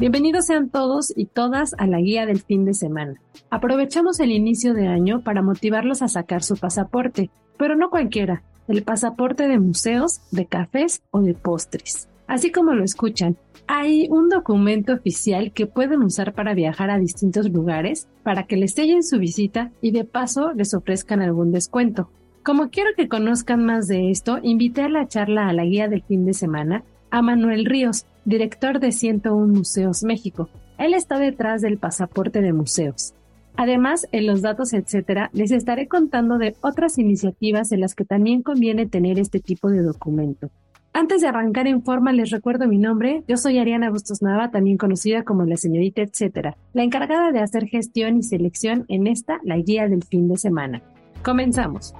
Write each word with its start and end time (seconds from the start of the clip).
Bienvenidos 0.00 0.46
sean 0.46 0.70
todos 0.70 1.12
y 1.14 1.26
todas 1.26 1.74
a 1.76 1.86
la 1.86 2.00
guía 2.00 2.24
del 2.24 2.40
fin 2.40 2.64
de 2.64 2.72
semana. 2.72 3.20
Aprovechamos 3.50 4.18
el 4.20 4.30
inicio 4.30 4.72
de 4.72 4.86
año 4.86 5.20
para 5.20 5.42
motivarlos 5.42 6.00
a 6.00 6.08
sacar 6.08 6.42
su 6.42 6.56
pasaporte, 6.56 7.28
pero 7.58 7.76
no 7.76 7.90
cualquiera, 7.90 8.42
el 8.66 8.82
pasaporte 8.82 9.46
de 9.46 9.60
museos, 9.60 10.22
de 10.30 10.46
cafés 10.46 11.02
o 11.10 11.20
de 11.20 11.34
postres. 11.34 12.08
Así 12.26 12.50
como 12.50 12.72
lo 12.72 12.82
escuchan, 12.82 13.36
hay 13.66 14.08
un 14.08 14.30
documento 14.30 14.94
oficial 14.94 15.52
que 15.52 15.66
pueden 15.66 16.02
usar 16.02 16.32
para 16.32 16.54
viajar 16.54 16.88
a 16.88 16.98
distintos 16.98 17.50
lugares, 17.50 18.08
para 18.22 18.44
que 18.44 18.56
les 18.56 18.72
sellen 18.72 19.02
su 19.02 19.18
visita 19.18 19.70
y 19.82 19.90
de 19.90 20.04
paso 20.04 20.54
les 20.54 20.72
ofrezcan 20.72 21.20
algún 21.20 21.52
descuento. 21.52 22.08
Como 22.42 22.70
quiero 22.70 22.88
que 22.96 23.10
conozcan 23.10 23.66
más 23.66 23.86
de 23.86 24.10
esto, 24.10 24.38
invité 24.42 24.80
a 24.80 24.88
la 24.88 25.08
charla 25.08 25.46
a 25.46 25.52
la 25.52 25.66
guía 25.66 25.88
del 25.88 26.02
fin 26.04 26.24
de 26.24 26.32
semana 26.32 26.84
a 27.10 27.22
Manuel 27.22 27.66
Ríos, 27.66 28.06
director 28.24 28.80
de 28.80 28.92
101 28.92 29.46
Museos 29.52 30.02
México. 30.02 30.48
Él 30.78 30.94
está 30.94 31.18
detrás 31.18 31.60
del 31.62 31.78
pasaporte 31.78 32.40
de 32.40 32.52
museos. 32.52 33.14
Además, 33.56 34.08
en 34.12 34.26
los 34.26 34.42
datos, 34.42 34.72
etcétera, 34.72 35.30
les 35.32 35.50
estaré 35.50 35.88
contando 35.88 36.38
de 36.38 36.56
otras 36.60 36.98
iniciativas 36.98 37.72
en 37.72 37.80
las 37.80 37.94
que 37.94 38.04
también 38.04 38.42
conviene 38.42 38.86
tener 38.86 39.18
este 39.18 39.40
tipo 39.40 39.68
de 39.70 39.82
documento. 39.82 40.50
Antes 40.92 41.20
de 41.20 41.28
arrancar 41.28 41.68
en 41.68 41.82
forma, 41.82 42.12
les 42.12 42.30
recuerdo 42.30 42.66
mi 42.66 42.78
nombre. 42.78 43.22
Yo 43.28 43.36
soy 43.36 43.58
Ariana 43.58 43.90
Bustos 43.90 44.22
Nava, 44.22 44.50
también 44.50 44.76
conocida 44.76 45.22
como 45.22 45.44
la 45.44 45.56
señorita 45.56 46.02
etcétera, 46.02 46.56
la 46.72 46.82
encargada 46.82 47.30
de 47.30 47.40
hacer 47.40 47.66
gestión 47.66 48.18
y 48.18 48.22
selección 48.22 48.86
en 48.88 49.06
esta, 49.06 49.38
la 49.44 49.56
guía 49.56 49.88
del 49.88 50.02
fin 50.02 50.28
de 50.28 50.36
semana. 50.36 50.82
Comenzamos. 51.22 51.94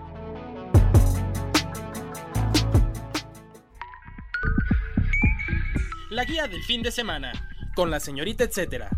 La 6.10 6.24
guía 6.24 6.48
del 6.48 6.60
fin 6.64 6.82
de 6.82 6.90
semana, 6.90 7.30
con 7.76 7.88
la 7.88 8.00
señorita 8.00 8.42
etcétera. 8.42 8.90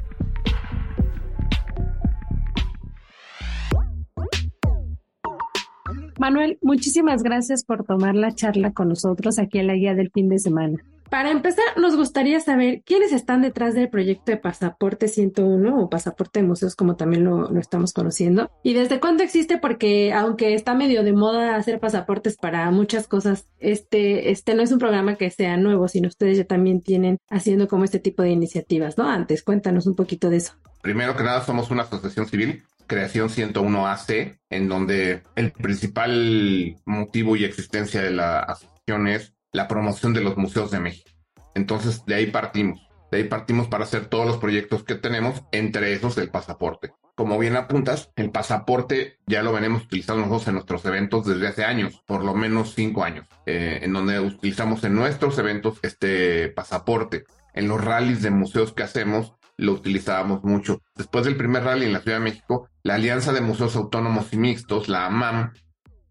Manuel, 6.19 6.58
muchísimas 6.62 7.22
gracias 7.22 7.64
por 7.64 7.84
tomar 7.84 8.14
la 8.14 8.34
charla 8.34 8.72
con 8.72 8.88
nosotros 8.88 9.38
aquí 9.38 9.58
en 9.58 9.66
la 9.66 9.74
guía 9.74 9.94
del 9.94 10.10
fin 10.10 10.30
de 10.30 10.38
semana. 10.38 10.78
Para 11.12 11.30
empezar, 11.30 11.66
nos 11.77 11.94
gustaría 11.94 12.41
saber 12.41 12.80
quiénes 12.86 13.12
están 13.12 13.42
detrás 13.42 13.74
del 13.74 13.91
proyecto 13.91 14.32
de 14.32 14.38
Pasaporte 14.38 15.08
101 15.08 15.78
o 15.78 15.91
Pasaporte 15.91 16.41
de 16.41 16.46
Museos, 16.46 16.74
como 16.74 16.96
también 16.96 17.24
lo, 17.24 17.54
estamos 17.58 17.92
conociendo. 17.92 18.50
Y 18.62 18.72
desde 18.72 18.98
cuándo 18.98 19.22
existe, 19.22 19.58
porque 19.58 20.14
aunque 20.14 20.54
está 20.54 20.72
medio 20.72 21.02
de 21.04 21.12
moda 21.12 21.56
hacer 21.56 21.80
pasaportes 21.80 22.38
para 22.38 22.70
muchas 22.70 23.08
cosas, 23.08 23.46
este, 23.58 24.30
este 24.30 24.54
no 24.54 24.62
es 24.62 24.72
un 24.72 24.78
programa 24.78 25.16
que 25.16 25.30
sea 25.30 25.58
nuevo, 25.58 25.86
sino 25.86 26.08
ustedes 26.08 26.38
ya 26.38 26.44
también 26.44 26.80
tienen 26.80 27.19
haciendo 27.28 27.69
como 27.69 27.84
este 27.84 27.98
tipo 27.98 28.22
de 28.22 28.30
iniciativas, 28.30 28.97
¿no? 28.97 29.06
Antes, 29.06 29.42
cuéntanos 29.42 29.87
un 29.87 29.94
poquito 29.94 30.31
de 30.31 30.38
eso. 30.38 30.54
Primero 30.81 31.14
que 31.14 31.25
nada, 31.25 31.44
somos 31.44 31.70
una 31.70 31.82
asociación 31.82 32.26
civil 32.26 32.62
creación 32.87 33.28
101AC, 33.28 34.38
en 34.50 34.69
donde 34.69 35.22
el 35.37 35.53
principal 35.53 36.76
motivo 36.84 37.37
y 37.37 37.44
existencia 37.44 38.03
de 38.03 38.10
la 38.10 38.41
asociación 38.41 39.08
es 39.08 39.34
la 39.52 39.68
promoción 39.68 40.12
de 40.14 40.22
los 40.22 40.36
museos 40.36 40.70
de 40.70 40.80
México. 40.80 41.10
Entonces, 41.54 42.04
de 42.06 42.14
ahí 42.14 42.26
partimos. 42.26 42.88
De 43.10 43.18
ahí 43.18 43.24
partimos 43.24 43.68
para 43.68 43.84
hacer 43.84 44.06
todos 44.06 44.26
los 44.26 44.38
proyectos 44.38 44.84
que 44.84 44.94
tenemos, 44.94 45.42
entre 45.52 45.92
esos 45.92 46.16
el 46.16 46.30
pasaporte. 46.30 46.92
Como 47.14 47.38
bien 47.38 47.56
apuntas, 47.56 48.10
el 48.16 48.30
pasaporte 48.30 49.18
ya 49.26 49.42
lo 49.42 49.52
venimos 49.52 49.84
utilizando 49.84 50.22
nosotros 50.22 50.48
en 50.48 50.54
nuestros 50.54 50.84
eventos 50.86 51.26
desde 51.26 51.46
hace 51.46 51.64
años, 51.64 52.02
por 52.06 52.24
lo 52.24 52.34
menos 52.34 52.74
cinco 52.74 53.04
años, 53.04 53.26
eh, 53.44 53.80
en 53.82 53.92
donde 53.92 54.18
utilizamos 54.18 54.82
en 54.84 54.94
nuestros 54.94 55.38
eventos 55.38 55.78
este 55.82 56.48
pasaporte. 56.48 57.24
En 57.52 57.69
los 57.69 57.84
rallies 57.84 58.22
de 58.22 58.30
museos 58.30 58.72
que 58.72 58.82
hacemos, 58.82 59.34
lo 59.58 59.72
utilizábamos 59.72 60.42
mucho. 60.42 60.80
Después 60.96 61.26
del 61.26 61.36
primer 61.36 61.64
rally 61.64 61.84
en 61.84 61.92
la 61.92 62.00
Ciudad 62.00 62.16
de 62.16 62.24
México, 62.24 62.70
la 62.82 62.94
Alianza 62.94 63.34
de 63.34 63.42
Museos 63.42 63.76
Autónomos 63.76 64.32
y 64.32 64.38
Mixtos, 64.38 64.88
la 64.88 65.04
AMAM, 65.04 65.52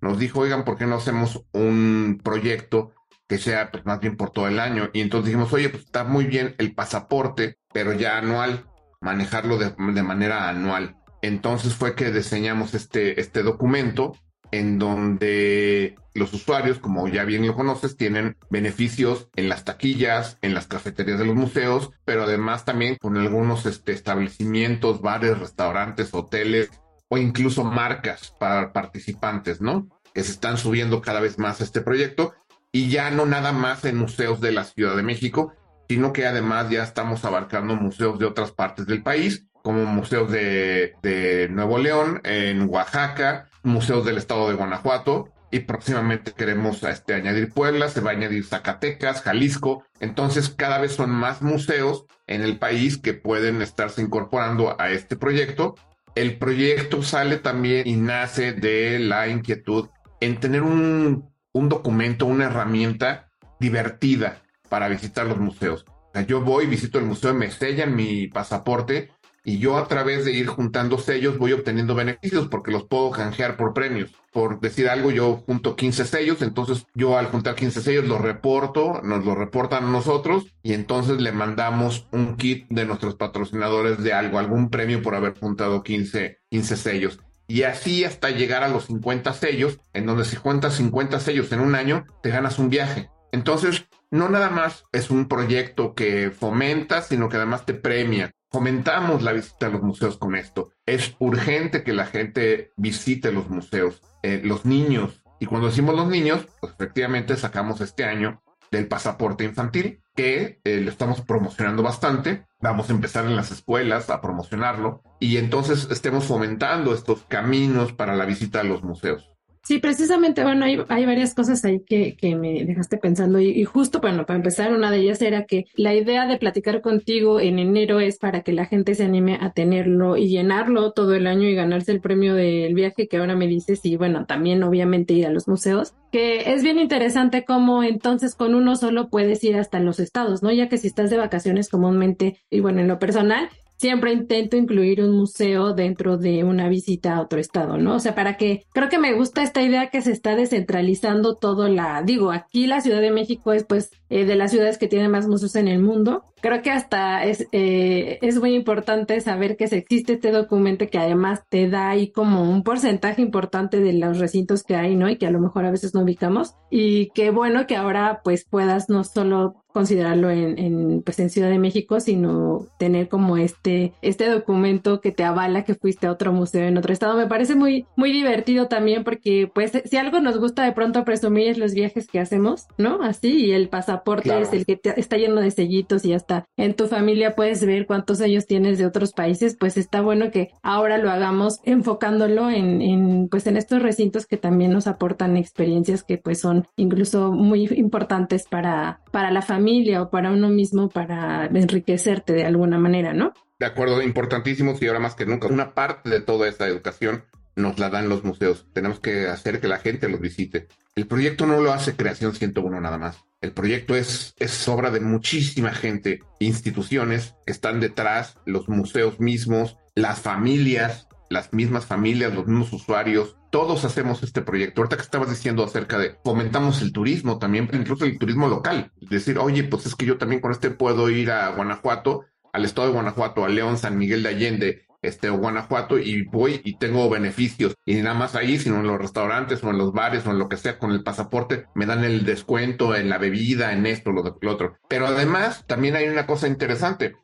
nos 0.01 0.19
dijo, 0.19 0.41
oigan, 0.41 0.63
¿por 0.63 0.77
qué 0.77 0.85
no 0.85 0.95
hacemos 0.95 1.43
un 1.51 2.21
proyecto 2.23 2.91
que 3.31 3.37
sea 3.37 3.71
pues, 3.71 3.85
más 3.85 4.01
bien 4.01 4.17
por 4.17 4.31
todo 4.31 4.49
el 4.49 4.59
año? 4.59 4.89
Y 4.91 4.99
entonces 4.99 5.27
dijimos, 5.27 5.53
oye, 5.53 5.69
pues 5.69 5.85
está 5.85 6.03
muy 6.03 6.25
bien 6.25 6.53
el 6.57 6.75
pasaporte, 6.75 7.55
pero 7.71 7.93
ya 7.93 8.17
anual, 8.17 8.65
manejarlo 8.99 9.57
de, 9.57 9.69
de 9.69 10.03
manera 10.03 10.49
anual. 10.49 10.97
Entonces 11.21 11.73
fue 11.73 11.95
que 11.95 12.11
diseñamos 12.11 12.73
este, 12.73 13.21
este 13.21 13.41
documento 13.41 14.17
en 14.51 14.79
donde 14.79 15.95
los 16.13 16.33
usuarios, 16.33 16.79
como 16.79 17.07
ya 17.07 17.23
bien 17.23 17.47
lo 17.47 17.55
conoces, 17.55 17.95
tienen 17.95 18.35
beneficios 18.49 19.29
en 19.37 19.47
las 19.47 19.63
taquillas, 19.63 20.37
en 20.41 20.53
las 20.53 20.67
cafeterías 20.67 21.17
de 21.17 21.23
los 21.25 21.37
museos, 21.37 21.91
pero 22.03 22.23
además 22.23 22.65
también 22.65 22.97
con 22.99 23.15
algunos 23.15 23.65
este, 23.65 23.93
establecimientos, 23.93 24.99
bares, 24.99 25.39
restaurantes, 25.39 26.13
hoteles 26.13 26.69
o 27.07 27.17
incluso 27.17 27.63
marcas 27.63 28.35
para 28.37 28.73
participantes, 28.73 29.61
¿no? 29.61 29.87
Que 30.13 30.21
se 30.21 30.33
están 30.33 30.57
subiendo 30.57 31.01
cada 31.01 31.21
vez 31.21 31.39
más 31.39 31.61
a 31.61 31.63
este 31.63 31.79
proyecto 31.79 32.33
y 32.71 32.89
ya 32.89 33.11
no 33.11 33.25
nada 33.25 33.51
más 33.51 33.85
en 33.85 33.97
museos 33.97 34.39
de 34.41 34.51
la 34.51 34.63
Ciudad 34.63 34.95
de 34.95 35.03
México, 35.03 35.53
sino 35.89 36.13
que 36.13 36.25
además 36.25 36.69
ya 36.69 36.83
estamos 36.83 37.25
abarcando 37.25 37.75
museos 37.75 38.17
de 38.17 38.25
otras 38.25 38.51
partes 38.51 38.85
del 38.85 39.03
país, 39.03 39.45
como 39.61 39.85
museos 39.85 40.31
de, 40.31 41.47
Nuevo 41.51 41.77
León, 41.77 42.21
en 42.23 42.67
Oaxaca, 42.69 43.49
museos 43.63 44.05
del 44.05 44.17
estado 44.17 44.49
de 44.49 44.55
Guanajuato 44.55 45.29
y 45.51 45.59
próximamente 45.59 46.31
queremos 46.31 46.81
este, 46.83 47.13
añadir 47.13 47.51
Puebla, 47.53 47.89
se 47.89 47.99
va 47.99 48.11
a 48.11 48.13
añadir 48.13 48.45
Zacatecas, 48.45 49.21
Jalisco. 49.21 49.83
Entonces 49.99 50.49
cada 50.49 50.79
vez 50.79 50.93
son 50.93 51.09
más 51.09 51.41
museos 51.41 52.05
en 52.27 52.41
el 52.41 52.57
país 52.57 52.97
que 52.97 53.13
pueden 53.13 53.61
estarse 53.61 54.01
incorporando 54.01 54.79
a 54.79 54.91
este 54.91 55.17
proyecto. 55.17 55.75
El 56.15 56.37
proyecto 56.37 57.03
sale 57.03 57.37
también 57.37 57.85
y 57.85 57.97
nace 57.97 58.53
de 58.53 58.99
la 58.99 59.27
inquietud 59.27 59.89
en 60.21 60.39
tener 60.39 60.61
un, 60.61 61.30
un 61.53 61.69
documento, 61.69 62.25
una 62.25 62.45
herramienta 62.45 63.29
divertida 63.59 64.41
para 64.69 64.87
visitar 64.87 65.25
los 65.27 65.37
museos. 65.37 65.85
Yo 66.27 66.41
voy, 66.41 66.65
visito 66.65 66.99
el 66.99 67.05
museo, 67.05 67.33
me 67.33 67.51
sellan 67.51 67.95
mi 67.95 68.27
pasaporte 68.27 69.11
y 69.43 69.57
yo 69.57 69.77
a 69.77 69.87
través 69.87 70.23
de 70.25 70.33
ir 70.33 70.45
juntando 70.47 70.99
sellos 70.99 71.37
voy 71.37 71.53
obteniendo 71.53 71.95
beneficios 71.95 72.47
porque 72.47 72.71
los 72.71 72.83
puedo 72.83 73.09
canjear 73.11 73.57
por 73.57 73.73
premios. 73.73 74.11
Por 74.31 74.59
decir 74.59 74.87
algo, 74.87 75.09
yo 75.09 75.43
junto 75.45 75.75
15 75.75 76.05
sellos, 76.05 76.41
entonces 76.41 76.85
yo 76.93 77.17
al 77.17 77.27
juntar 77.27 77.55
15 77.55 77.81
sellos 77.81 78.07
los 78.07 78.21
reporto, 78.21 79.01
nos 79.03 79.25
lo 79.25 79.33
reportan 79.35 79.85
a 79.85 79.89
nosotros 79.89 80.45
y 80.63 80.73
entonces 80.73 81.19
le 81.21 81.31
mandamos 81.31 82.07
un 82.11 82.37
kit 82.37 82.67
de 82.69 82.85
nuestros 82.85 83.15
patrocinadores 83.15 84.03
de 84.03 84.13
algo, 84.13 84.37
algún 84.37 84.69
premio 84.69 85.01
por 85.01 85.15
haber 85.15 85.37
juntado 85.37 85.81
15, 85.81 86.39
15 86.49 86.77
sellos. 86.77 87.19
Y 87.51 87.63
así 87.63 88.05
hasta 88.05 88.29
llegar 88.29 88.63
a 88.63 88.69
los 88.69 88.85
50 88.85 89.33
sellos, 89.33 89.77
en 89.91 90.05
donde 90.05 90.23
si 90.23 90.37
juntas 90.37 90.75
50 90.75 91.19
sellos 91.19 91.51
en 91.51 91.59
un 91.59 91.75
año, 91.75 92.05
te 92.23 92.29
ganas 92.29 92.59
un 92.59 92.69
viaje. 92.69 93.09
Entonces, 93.33 93.89
no 94.09 94.29
nada 94.29 94.49
más 94.49 94.85
es 94.93 95.09
un 95.09 95.27
proyecto 95.27 95.93
que 95.93 96.31
fomenta, 96.31 97.01
sino 97.01 97.27
que 97.27 97.35
además 97.35 97.65
te 97.65 97.73
premia 97.73 98.31
fomentamos 98.51 99.21
la 99.21 99.31
visita 99.31 99.67
a 99.67 99.69
los 99.69 99.81
museos 99.81 100.17
con 100.17 100.35
esto. 100.35 100.71
Es 100.85 101.15
urgente 101.19 101.83
que 101.83 101.93
la 101.93 102.05
gente 102.05 102.71
visite 102.75 103.31
los 103.31 103.49
museos, 103.49 104.01
eh, 104.23 104.41
los 104.43 104.65
niños. 104.65 105.21
Y 105.39 105.45
cuando 105.45 105.67
decimos 105.67 105.95
los 105.95 106.07
niños, 106.07 106.45
pues 106.59 106.73
efectivamente 106.73 107.37
sacamos 107.37 107.81
este 107.81 108.03
año 108.03 108.41
del 108.71 108.87
pasaporte 108.87 109.43
infantil, 109.43 110.01
que 110.15 110.59
eh, 110.63 110.79
lo 110.81 110.89
estamos 110.89 111.21
promocionando 111.21 111.83
bastante. 111.83 112.45
Vamos 112.61 112.89
a 112.89 112.93
empezar 112.93 113.25
en 113.25 113.35
las 113.35 113.51
escuelas 113.51 114.09
a 114.09 114.21
promocionarlo 114.21 115.03
y 115.19 115.37
entonces 115.37 115.89
estemos 115.91 116.25
fomentando 116.25 116.93
estos 116.93 117.23
caminos 117.23 117.93
para 117.93 118.15
la 118.15 118.25
visita 118.25 118.61
a 118.61 118.63
los 118.63 118.83
museos. 118.83 119.30
Sí, 119.63 119.77
precisamente, 119.77 120.43
bueno, 120.43 120.65
hay, 120.65 121.05
varias 121.05 121.35
cosas 121.35 121.63
ahí 121.65 121.81
que, 121.81 122.15
que 122.15 122.35
me 122.35 122.65
dejaste 122.65 122.97
pensando 122.97 123.39
y, 123.39 123.49
y, 123.49 123.63
justo, 123.63 123.99
bueno, 124.01 124.25
para 124.25 124.37
empezar, 124.37 124.73
una 124.73 124.89
de 124.89 124.97
ellas 124.97 125.21
era 125.21 125.45
que 125.45 125.65
la 125.75 125.93
idea 125.93 126.25
de 126.25 126.37
platicar 126.37 126.81
contigo 126.81 127.39
en 127.39 127.59
enero 127.59 127.99
es 127.99 128.17
para 128.17 128.41
que 128.41 128.53
la 128.53 128.65
gente 128.65 128.95
se 128.95 129.03
anime 129.03 129.37
a 129.39 129.51
tenerlo 129.51 130.17
y 130.17 130.29
llenarlo 130.29 130.93
todo 130.93 131.13
el 131.13 131.27
año 131.27 131.47
y 131.47 131.53
ganarse 131.53 131.91
el 131.91 132.01
premio 132.01 132.33
del 132.33 132.73
viaje 132.73 133.07
que 133.07 133.17
ahora 133.17 133.35
me 133.35 133.45
dices 133.47 133.85
y 133.85 133.97
bueno, 133.97 134.25
también 134.25 134.63
obviamente 134.63 135.13
ir 135.13 135.27
a 135.27 135.31
los 135.31 135.47
museos, 135.47 135.93
que 136.11 136.53
es 136.53 136.63
bien 136.63 136.79
interesante 136.79 137.45
cómo 137.45 137.83
entonces 137.83 138.33
con 138.33 138.55
uno 138.55 138.75
solo 138.75 139.09
puedes 139.09 139.43
ir 139.43 139.57
hasta 139.57 139.79
los 139.79 139.99
estados, 139.99 140.41
¿no? 140.41 140.51
Ya 140.51 140.69
que 140.69 140.79
si 140.79 140.87
estás 140.87 141.11
de 141.11 141.17
vacaciones 141.17 141.69
comúnmente, 141.69 142.41
y 142.49 142.61
bueno, 142.61 142.81
en 142.81 142.87
lo 142.87 142.97
personal, 142.97 143.49
siempre 143.81 144.13
intento 144.13 144.57
incluir 144.57 145.01
un 145.01 145.17
museo 145.17 145.73
dentro 145.73 146.17
de 146.17 146.43
una 146.43 146.69
visita 146.69 147.15
a 147.15 147.21
otro 147.21 147.39
estado, 147.39 147.77
¿no? 147.77 147.95
O 147.95 147.99
sea, 147.99 148.13
para 148.13 148.37
que 148.37 148.63
creo 148.73 148.89
que 148.89 148.99
me 148.99 149.13
gusta 149.13 149.41
esta 149.41 149.63
idea 149.63 149.89
que 149.89 150.03
se 150.03 150.11
está 150.11 150.35
descentralizando 150.35 151.35
todo 151.35 151.67
la, 151.67 152.03
digo, 152.03 152.31
aquí 152.31 152.67
la 152.67 152.81
Ciudad 152.81 153.01
de 153.01 153.09
México 153.09 153.53
es 153.53 153.65
pues 153.65 153.89
eh, 154.11 154.25
de 154.25 154.35
las 154.35 154.51
ciudades 154.51 154.77
que 154.77 154.89
tienen 154.89 155.09
más 155.09 155.25
museos 155.25 155.55
en 155.55 155.69
el 155.69 155.79
mundo. 155.79 156.25
Creo 156.41 156.61
que 156.61 156.69
hasta 156.69 157.23
es, 157.23 157.47
eh, 157.53 158.19
es 158.21 158.39
muy 158.39 158.55
importante 158.55 159.21
saber 159.21 159.55
que 159.55 159.63
existe 159.63 160.13
este 160.13 160.31
documento 160.31 160.89
que 160.89 160.97
además 160.97 161.43
te 161.47 161.69
da 161.69 161.89
ahí 161.89 162.11
como 162.11 162.43
un 162.43 162.63
porcentaje 162.63 163.21
importante 163.21 163.79
de 163.79 163.93
los 163.93 164.19
recintos 164.19 164.63
que 164.63 164.75
hay, 164.75 164.97
¿no? 164.97 165.07
Y 165.07 165.15
que 165.15 165.27
a 165.27 165.31
lo 165.31 165.39
mejor 165.39 165.63
a 165.63 165.71
veces 165.71 165.93
no 165.95 166.01
ubicamos. 166.01 166.55
Y 166.69 167.09
qué 167.11 167.31
bueno 167.31 167.67
que 167.67 167.77
ahora 167.77 168.19
pues 168.21 168.43
puedas 168.43 168.89
no 168.89 169.05
solo 169.05 169.55
considerarlo 169.71 170.29
en, 170.29 170.59
en, 170.59 171.01
pues 171.01 171.17
en 171.19 171.29
Ciudad 171.29 171.49
de 171.49 171.57
México, 171.57 172.01
sino 172.01 172.67
tener 172.77 173.07
como 173.07 173.37
este, 173.37 173.93
este 174.01 174.29
documento 174.29 174.99
que 174.99 175.13
te 175.13 175.23
avala 175.23 175.63
que 175.63 175.75
fuiste 175.75 176.07
a 176.07 176.11
otro 176.11 176.33
museo 176.33 176.67
en 176.67 176.77
otro 176.77 176.91
estado. 176.91 177.15
Me 177.15 177.27
parece 177.27 177.55
muy, 177.55 177.85
muy 177.95 178.11
divertido 178.11 178.67
también 178.67 179.05
porque 179.05 179.49
pues 179.53 179.71
si 179.85 179.95
algo 179.95 180.19
nos 180.19 180.37
gusta 180.37 180.65
de 180.65 180.73
pronto 180.73 181.05
presumir 181.05 181.47
es 181.47 181.57
los 181.57 181.73
viajes 181.73 182.07
que 182.07 182.19
hacemos, 182.19 182.67
¿no? 182.77 183.01
Así, 183.01 183.45
y 183.45 183.51
el 183.51 183.69
pasaporte 183.69 184.00
claro. 184.03 184.43
es 184.43 184.53
el 184.53 184.65
que 184.65 184.75
te, 184.75 184.99
está 184.99 185.17
lleno 185.17 185.39
de 185.39 185.51
sellitos 185.51 186.03
y 186.05 186.13
hasta 186.13 186.45
en 186.57 186.75
tu 186.75 186.87
familia 186.87 187.35
puedes 187.35 187.65
ver 187.65 187.85
cuántos 187.85 188.17
sellos 188.17 188.45
tienes 188.45 188.77
de 188.77 188.85
otros 188.85 189.13
países, 189.13 189.55
pues 189.57 189.77
está 189.77 190.01
bueno 190.01 190.31
que 190.31 190.49
ahora 190.63 190.97
lo 190.97 191.09
hagamos 191.09 191.59
enfocándolo 191.63 192.49
en, 192.49 192.81
en 192.81 193.29
pues 193.29 193.47
en 193.47 193.57
estos 193.57 193.81
recintos 193.81 194.25
que 194.25 194.37
también 194.37 194.71
nos 194.73 194.87
aportan 194.87 195.37
experiencias 195.37 196.03
que 196.03 196.17
pues 196.17 196.39
son 196.39 196.67
incluso 196.75 197.31
muy 197.31 197.67
importantes 197.71 198.47
para, 198.47 199.01
para 199.11 199.31
la 199.31 199.41
familia 199.41 199.61
familia 199.61 200.01
o 200.01 200.09
para 200.09 200.31
uno 200.31 200.49
mismo 200.49 200.89
para 200.89 201.45
enriquecerte 201.45 202.33
de 202.33 202.45
alguna 202.45 202.79
manera, 202.79 203.13
¿no? 203.13 203.33
De 203.59 203.67
acuerdo, 203.67 204.01
importantísimo 204.01 204.73
y 204.79 204.87
ahora 204.87 204.99
más 204.99 205.13
que 205.13 205.27
nunca. 205.27 205.47
Una 205.47 205.75
parte 205.75 206.09
de 206.09 206.19
toda 206.19 206.47
esta 206.47 206.67
educación 206.67 207.23
nos 207.55 207.79
la 207.79 207.89
dan 207.89 208.09
los 208.09 208.23
museos. 208.23 208.67
Tenemos 208.73 208.99
que 208.99 209.27
hacer 209.27 209.59
que 209.59 209.67
la 209.67 209.79
gente 209.79 210.09
los 210.09 210.19
visite. 210.19 210.67
El 210.95 211.07
proyecto 211.07 211.45
no 211.45 211.61
lo 211.61 211.71
hace 211.71 211.95
Creación 211.95 212.33
101 212.33 212.81
nada 212.81 212.97
más. 212.97 213.23
El 213.41 213.53
proyecto 213.53 213.95
es, 213.95 214.35
es 214.37 214.67
obra 214.67 214.91
de 214.91 214.99
muchísima 214.99 215.73
gente, 215.73 216.19
instituciones 216.39 217.35
que 217.45 217.51
están 217.51 217.79
detrás, 217.79 218.37
los 218.45 218.69
museos 218.69 219.19
mismos, 219.19 219.77
las 219.95 220.19
familias, 220.19 221.07
las 221.29 221.53
mismas 221.53 221.85
familias, 221.85 222.33
los 222.33 222.45
mismos 222.45 222.73
usuarios, 222.73 223.37
todos 223.51 223.83
hacemos 223.85 224.23
este 224.23 224.41
proyecto. 224.41 224.81
Ahorita 224.81 224.95
que 224.95 225.03
estabas 225.03 225.29
diciendo 225.29 225.63
acerca 225.63 225.97
de 225.97 226.17
fomentamos 226.23 226.81
el 226.81 226.91
turismo 226.91 227.39
también, 227.39 227.69
incluso 227.73 228.05
el 228.05 228.17
turismo 228.17 228.47
local. 228.47 228.91
Decir, 228.99 229.37
oye, 229.37 229.63
pues 229.63 229.85
es 229.85 229.95
que 229.95 230.05
yo 230.05 230.17
también 230.17 230.41
con 230.41 230.51
este 230.51 230.71
puedo 230.71 231.09
ir 231.09 231.31
a 231.31 231.49
Guanajuato, 231.49 232.25
al 232.53 232.65
estado 232.65 232.87
de 232.87 232.93
Guanajuato, 232.93 233.45
a 233.45 233.49
León, 233.49 233.77
San 233.77 233.97
Miguel 233.97 234.23
de 234.23 234.29
Allende, 234.29 234.85
este, 235.01 235.29
Guanajuato, 235.29 235.97
y 235.97 236.23
voy 236.23 236.61
y 236.63 236.77
tengo 236.77 237.09
beneficios. 237.09 237.75
Y 237.85 237.95
nada 237.95 238.15
más 238.15 238.35
ahí, 238.35 238.57
sino 238.59 238.77
en 238.77 238.87
los 238.87 238.99
restaurantes 238.99 239.63
o 239.63 239.69
en 239.69 239.77
los 239.77 239.93
bares 239.93 240.25
o 240.25 240.31
en 240.31 240.39
lo 240.39 240.49
que 240.49 240.57
sea, 240.57 240.79
con 240.79 240.91
el 240.91 241.03
pasaporte, 241.03 241.65
me 241.75 241.85
dan 241.85 242.03
el 242.03 242.25
descuento 242.25 242.95
en 242.95 243.09
la 243.09 243.17
bebida, 243.17 243.73
en 243.73 243.85
esto, 243.85 244.11
lo, 244.11 244.37
lo 244.39 244.51
otro. 244.51 244.77
Pero 244.87 245.07
además, 245.07 245.65
también 245.67 245.95
hay 245.95 246.07
una 246.07 246.27
cosa 246.27 246.47
interesante 246.47 247.15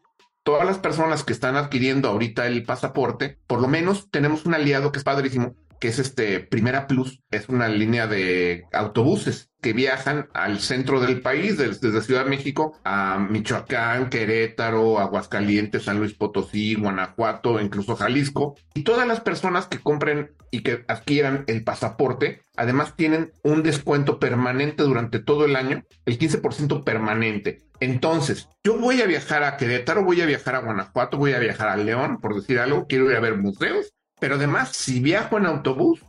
todas 0.48 0.66
las 0.66 0.80
personas 0.80 1.26
que 1.26 1.34
están 1.34 1.58
adquiriendo 1.58 2.08
ahorita 2.08 2.48
el 2.48 2.64
pasaporte, 2.64 3.38
por 3.48 3.60
lo 3.60 3.68
menos 3.68 4.10
tenemos 4.10 4.46
un 4.46 4.54
aliado 4.54 4.94
que 4.94 5.00
es 5.00 5.04
padrísimo, 5.04 5.58
que 5.80 5.90
es 5.90 6.00
este 6.00 6.40
Primera 6.40 6.88
Plus, 6.88 7.22
es 7.32 7.50
una 7.50 7.68
línea 7.68 8.08
de 8.08 8.66
autobuses 8.72 9.50
que 9.62 9.74
viajan 9.74 10.30
al 10.34 10.60
centro 10.60 11.00
del 11.00 11.22
país, 11.22 11.58
desde 11.58 12.02
Ciudad 12.02 12.24
de 12.24 12.30
México 12.30 12.78
a 12.84 13.18
Michoacán, 13.20 14.10
Querétaro, 14.10 15.00
Aguascalientes, 15.00 15.84
San 15.84 16.00
Luis 16.00 16.14
Potosí, 16.14 16.76
Guanajuato, 16.76 17.60
incluso 17.60 17.96
Jalisco. 17.96 18.56
Y 18.76 18.84
todas 18.84 19.08
las 19.08 19.22
personas 19.22 19.68
que 19.68 19.80
compren 19.80 20.32
y 20.52 20.62
que 20.62 20.86
adquieran 20.88 21.44
el 21.48 21.64
pasaporte, 21.64 22.42
además 22.56 22.96
tienen 22.96 23.32
un 23.44 23.64
descuento 23.64 24.20
permanente 24.20 24.84
durante 24.84 25.20
todo 25.20 25.46
el 25.46 25.56
año, 25.56 25.84
el 26.06 26.20
15% 26.20 26.84
permanente. 26.84 27.64
Entonces, 27.80 28.50
yo 28.64 28.78
voy 28.78 29.02
a 29.02 29.06
viajar 29.06 29.44
a 29.44 29.58
Querétaro, 29.58 30.04
voy 30.04 30.22
a 30.22 30.26
viajar 30.26 30.56
a 30.56 30.60
Guanajuato, 30.60 31.18
voy 31.18 31.34
a 31.34 31.40
viajar 31.40 31.70
a 31.70 31.78
León, 31.78 32.20
por 32.20 32.36
decir 32.36 32.60
algo, 32.60 32.88
quiero 32.88 33.10
ir 33.12 33.18
a 33.18 33.22
ver 33.22 33.38
museos, 33.38 33.94
pero 34.20 34.36
además, 34.36 34.76
si 34.76 35.00
viajo 35.00 35.38
en 35.38 35.46
autobús, 35.46 36.02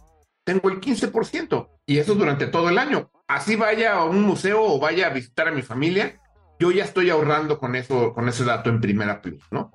tengo 0.44 0.70
el 0.70 0.80
15% 0.80 1.68
y 1.86 1.98
eso 1.98 2.14
durante 2.14 2.46
todo 2.46 2.68
el 2.68 2.78
año. 2.78 3.10
Así 3.26 3.56
vaya 3.56 3.94
a 3.94 4.04
un 4.04 4.22
museo 4.22 4.62
o 4.62 4.78
vaya 4.78 5.08
a 5.08 5.10
visitar 5.10 5.48
a 5.48 5.52
mi 5.52 5.62
familia, 5.62 6.20
yo 6.58 6.70
ya 6.70 6.84
estoy 6.84 7.10
ahorrando 7.10 7.58
con 7.58 7.76
eso, 7.76 8.12
con 8.14 8.28
ese 8.28 8.44
dato 8.44 8.70
en 8.70 8.80
primera 8.80 9.20
plus, 9.20 9.42
¿no? 9.50 9.70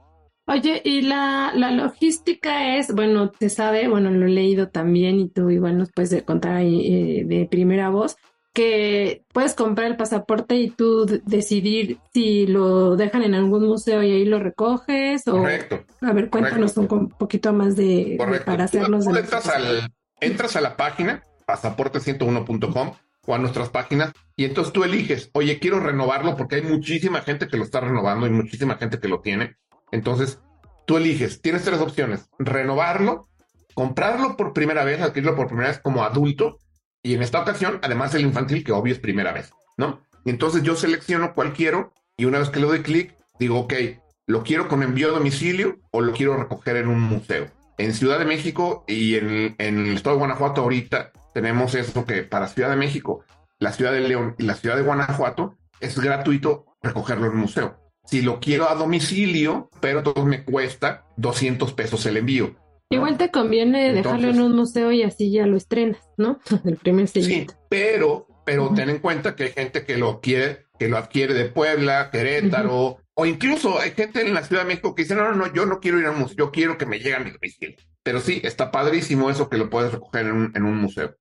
Oye, 0.46 0.82
y 0.84 1.02
la, 1.02 1.54
la 1.56 1.72
logística 1.72 2.76
es, 2.76 2.94
bueno, 2.94 3.30
te 3.30 3.50
sabe, 3.50 3.88
bueno, 3.88 4.12
lo 4.12 4.26
he 4.26 4.30
leído 4.30 4.70
también 4.70 5.20
y 5.20 5.30
tú 5.30 5.50
igual 5.50 5.78
nos 5.78 5.92
puedes 5.92 6.22
contar 6.24 6.58
ahí 6.58 6.88
eh, 6.94 7.24
de 7.26 7.46
primera 7.46 7.90
voz, 7.90 8.18
que 8.54 9.24
puedes 9.34 9.56
comprar 9.56 9.88
el 9.88 9.98
pasaporte 9.98 10.56
y 10.56 10.70
tú 10.70 11.06
decidir 11.26 11.98
si 12.14 12.46
lo 12.46 12.96
dejan 12.96 13.24
en 13.24 13.34
algún 13.34 13.68
museo 13.68 14.04
y 14.04 14.12
ahí 14.12 14.26
lo 14.26 14.40
recoges 14.40 15.28
o 15.28 15.40
correcto. 15.40 15.84
a 16.02 16.14
ver 16.14 16.30
cuéntanos 16.30 16.74
correcto. 16.74 16.96
un 16.96 17.10
poquito 17.10 17.52
más 17.52 17.76
de, 17.76 18.18
de 18.18 18.42
para 18.46 18.66
hacernos 18.66 19.08
entras, 19.08 19.48
al, 19.48 19.92
entras 20.22 20.56
a 20.56 20.62
la 20.62 20.78
página 20.78 21.24
pasaporte101.com 21.48 22.92
o 23.26 23.36
a 23.36 23.38
nuestras 23.40 23.70
páginas 23.70 24.14
y 24.36 24.46
entonces 24.46 24.72
tú 24.72 24.84
eliges 24.84 25.32
oye 25.34 25.58
quiero 25.58 25.80
renovarlo 25.80 26.38
porque 26.38 26.58
hay 26.58 26.62
muchísima 26.62 27.22
gente 27.22 27.48
que 27.48 27.58
lo 27.58 27.64
está 27.64 27.80
renovando 27.80 28.28
y 28.28 28.30
muchísima 28.30 28.76
gente 28.76 29.00
que 29.00 29.08
lo 29.08 29.22
tiene. 29.22 29.56
Entonces 29.92 30.40
tú 30.86 30.98
eliges 30.98 31.42
tienes 31.42 31.64
tres 31.64 31.80
opciones 31.80 32.30
renovarlo 32.38 33.28
comprarlo 33.74 34.38
por 34.38 34.54
primera 34.54 34.84
vez 34.84 35.02
adquirirlo 35.02 35.36
por 35.36 35.48
primera 35.48 35.70
vez 35.70 35.80
como 35.80 36.04
adulto 36.04 36.60
y 37.04 37.14
en 37.14 37.22
esta 37.22 37.42
ocasión, 37.42 37.80
además 37.84 38.16
el 38.16 38.22
infantil, 38.22 38.64
que 38.64 38.72
obvio 38.72 38.94
es 38.94 39.00
primera 39.00 39.34
vez, 39.34 39.52
¿no? 39.78 40.00
Entonces 40.26 40.64
yo 40.64 40.76
selecciono 40.76 41.34
cuál 41.34 41.54
quiero 41.54 41.94
y 42.16 42.26
una 42.26 42.40
vez 42.40 42.50
que 42.50 42.62
le 42.62 42.68
doy 42.68 42.82
clic, 42.82 43.14
digo, 43.40 43.60
ok, 43.60 43.74
¿lo 44.26 44.44
quiero 44.44 44.70
con 44.70 44.84
envío 44.84 45.10
a 45.10 45.12
domicilio 45.12 45.80
o 45.92 46.00
lo 46.02 46.14
quiero 46.14 46.38
recoger 46.38 46.78
en 46.78 46.88
un 46.88 47.02
museo? 47.02 47.48
En 47.78 47.94
Ciudad 47.94 48.20
de 48.20 48.26
México 48.26 48.86
y 48.88 49.16
en, 49.16 49.56
en 49.58 49.80
el 49.86 49.96
estado 49.96 50.16
de 50.16 50.20
Guanajuato 50.20 50.62
ahorita 50.62 51.12
tenemos 51.34 51.76
eso 51.76 52.06
que 52.06 52.24
para 52.24 52.48
Ciudad 52.48 52.70
de 52.70 52.78
México, 52.78 53.26
la 53.60 53.74
Ciudad 53.74 53.92
de 53.92 54.00
León 54.00 54.36
y 54.38 54.44
la 54.44 54.56
Ciudad 54.56 54.78
de 54.78 54.84
Guanajuato 54.84 55.58
es 55.82 56.00
gratuito 56.00 56.66
recogerlo 56.82 57.26
en 57.26 57.34
un 57.34 57.40
museo. 57.40 57.78
Si 58.06 58.22
lo 58.22 58.40
quiero 58.40 58.70
a 58.70 58.76
domicilio, 58.76 59.70
pero 59.80 60.04
todo 60.04 60.26
me 60.26 60.44
cuesta 60.44 61.06
200 61.18 61.74
pesos 61.74 62.06
el 62.06 62.18
envío. 62.18 62.56
Igual 62.90 63.18
te 63.18 63.32
conviene 63.32 63.88
Entonces, 63.88 64.04
dejarlo 64.04 64.30
en 64.30 64.42
un 64.42 64.56
museo 64.56 64.92
y 64.92 65.04
así 65.04 65.32
ya 65.32 65.48
lo 65.48 65.58
estrenas, 65.58 66.02
¿no? 66.18 66.40
El 66.66 66.78
primer 66.78 67.08
sellito. 67.08 67.54
Sí, 67.54 67.60
pero, 67.70 68.28
pero 68.46 68.66
uh 68.66 68.70
-huh. 68.70 68.76
ten 68.76 68.90
en 68.90 69.00
cuenta 69.00 69.36
que 69.36 69.46
hay 69.46 69.52
gente 69.52 69.86
que 69.86 69.98
lo 69.98 70.22
quiere, 70.22 70.66
que 70.78 70.88
lo 70.88 70.98
adquiere 70.98 71.34
de 71.34 71.46
Puebla, 71.46 72.10
Querétaro, 72.12 72.86
uh 72.86 72.90
-huh. 72.92 72.98
o 73.16 73.26
incluso 73.26 73.80
hay 73.80 73.92
gente 73.92 74.22
en 74.22 74.34
la 74.34 74.44
Ciudad 74.44 74.64
de 74.64 74.68
México 74.68 74.94
que 74.94 75.04
dice, 75.04 75.16
no, 75.16 75.24
no, 75.24 75.36
no, 75.36 75.54
yo 75.54 75.66
no 75.66 75.80
quiero 75.80 76.00
ir 76.00 76.06
a 76.06 76.12
un 76.12 76.20
museo, 76.20 76.38
yo 76.38 76.52
quiero 76.52 76.78
que 76.78 76.86
me 76.86 76.98
llegue 77.00 77.16
a 77.16 77.20
mi 77.20 77.32
domicilio. 77.32 77.78
Pero 78.04 78.20
sí, 78.20 78.42
está 78.44 78.70
padrísimo 78.72 79.30
eso 79.30 79.50
que 79.50 79.58
lo 79.58 79.70
puedes 79.70 79.92
recoger 79.92 80.26
en 80.28 80.32
un, 80.34 80.52
en 80.56 80.64
un 80.64 80.78
museo. 80.78 81.16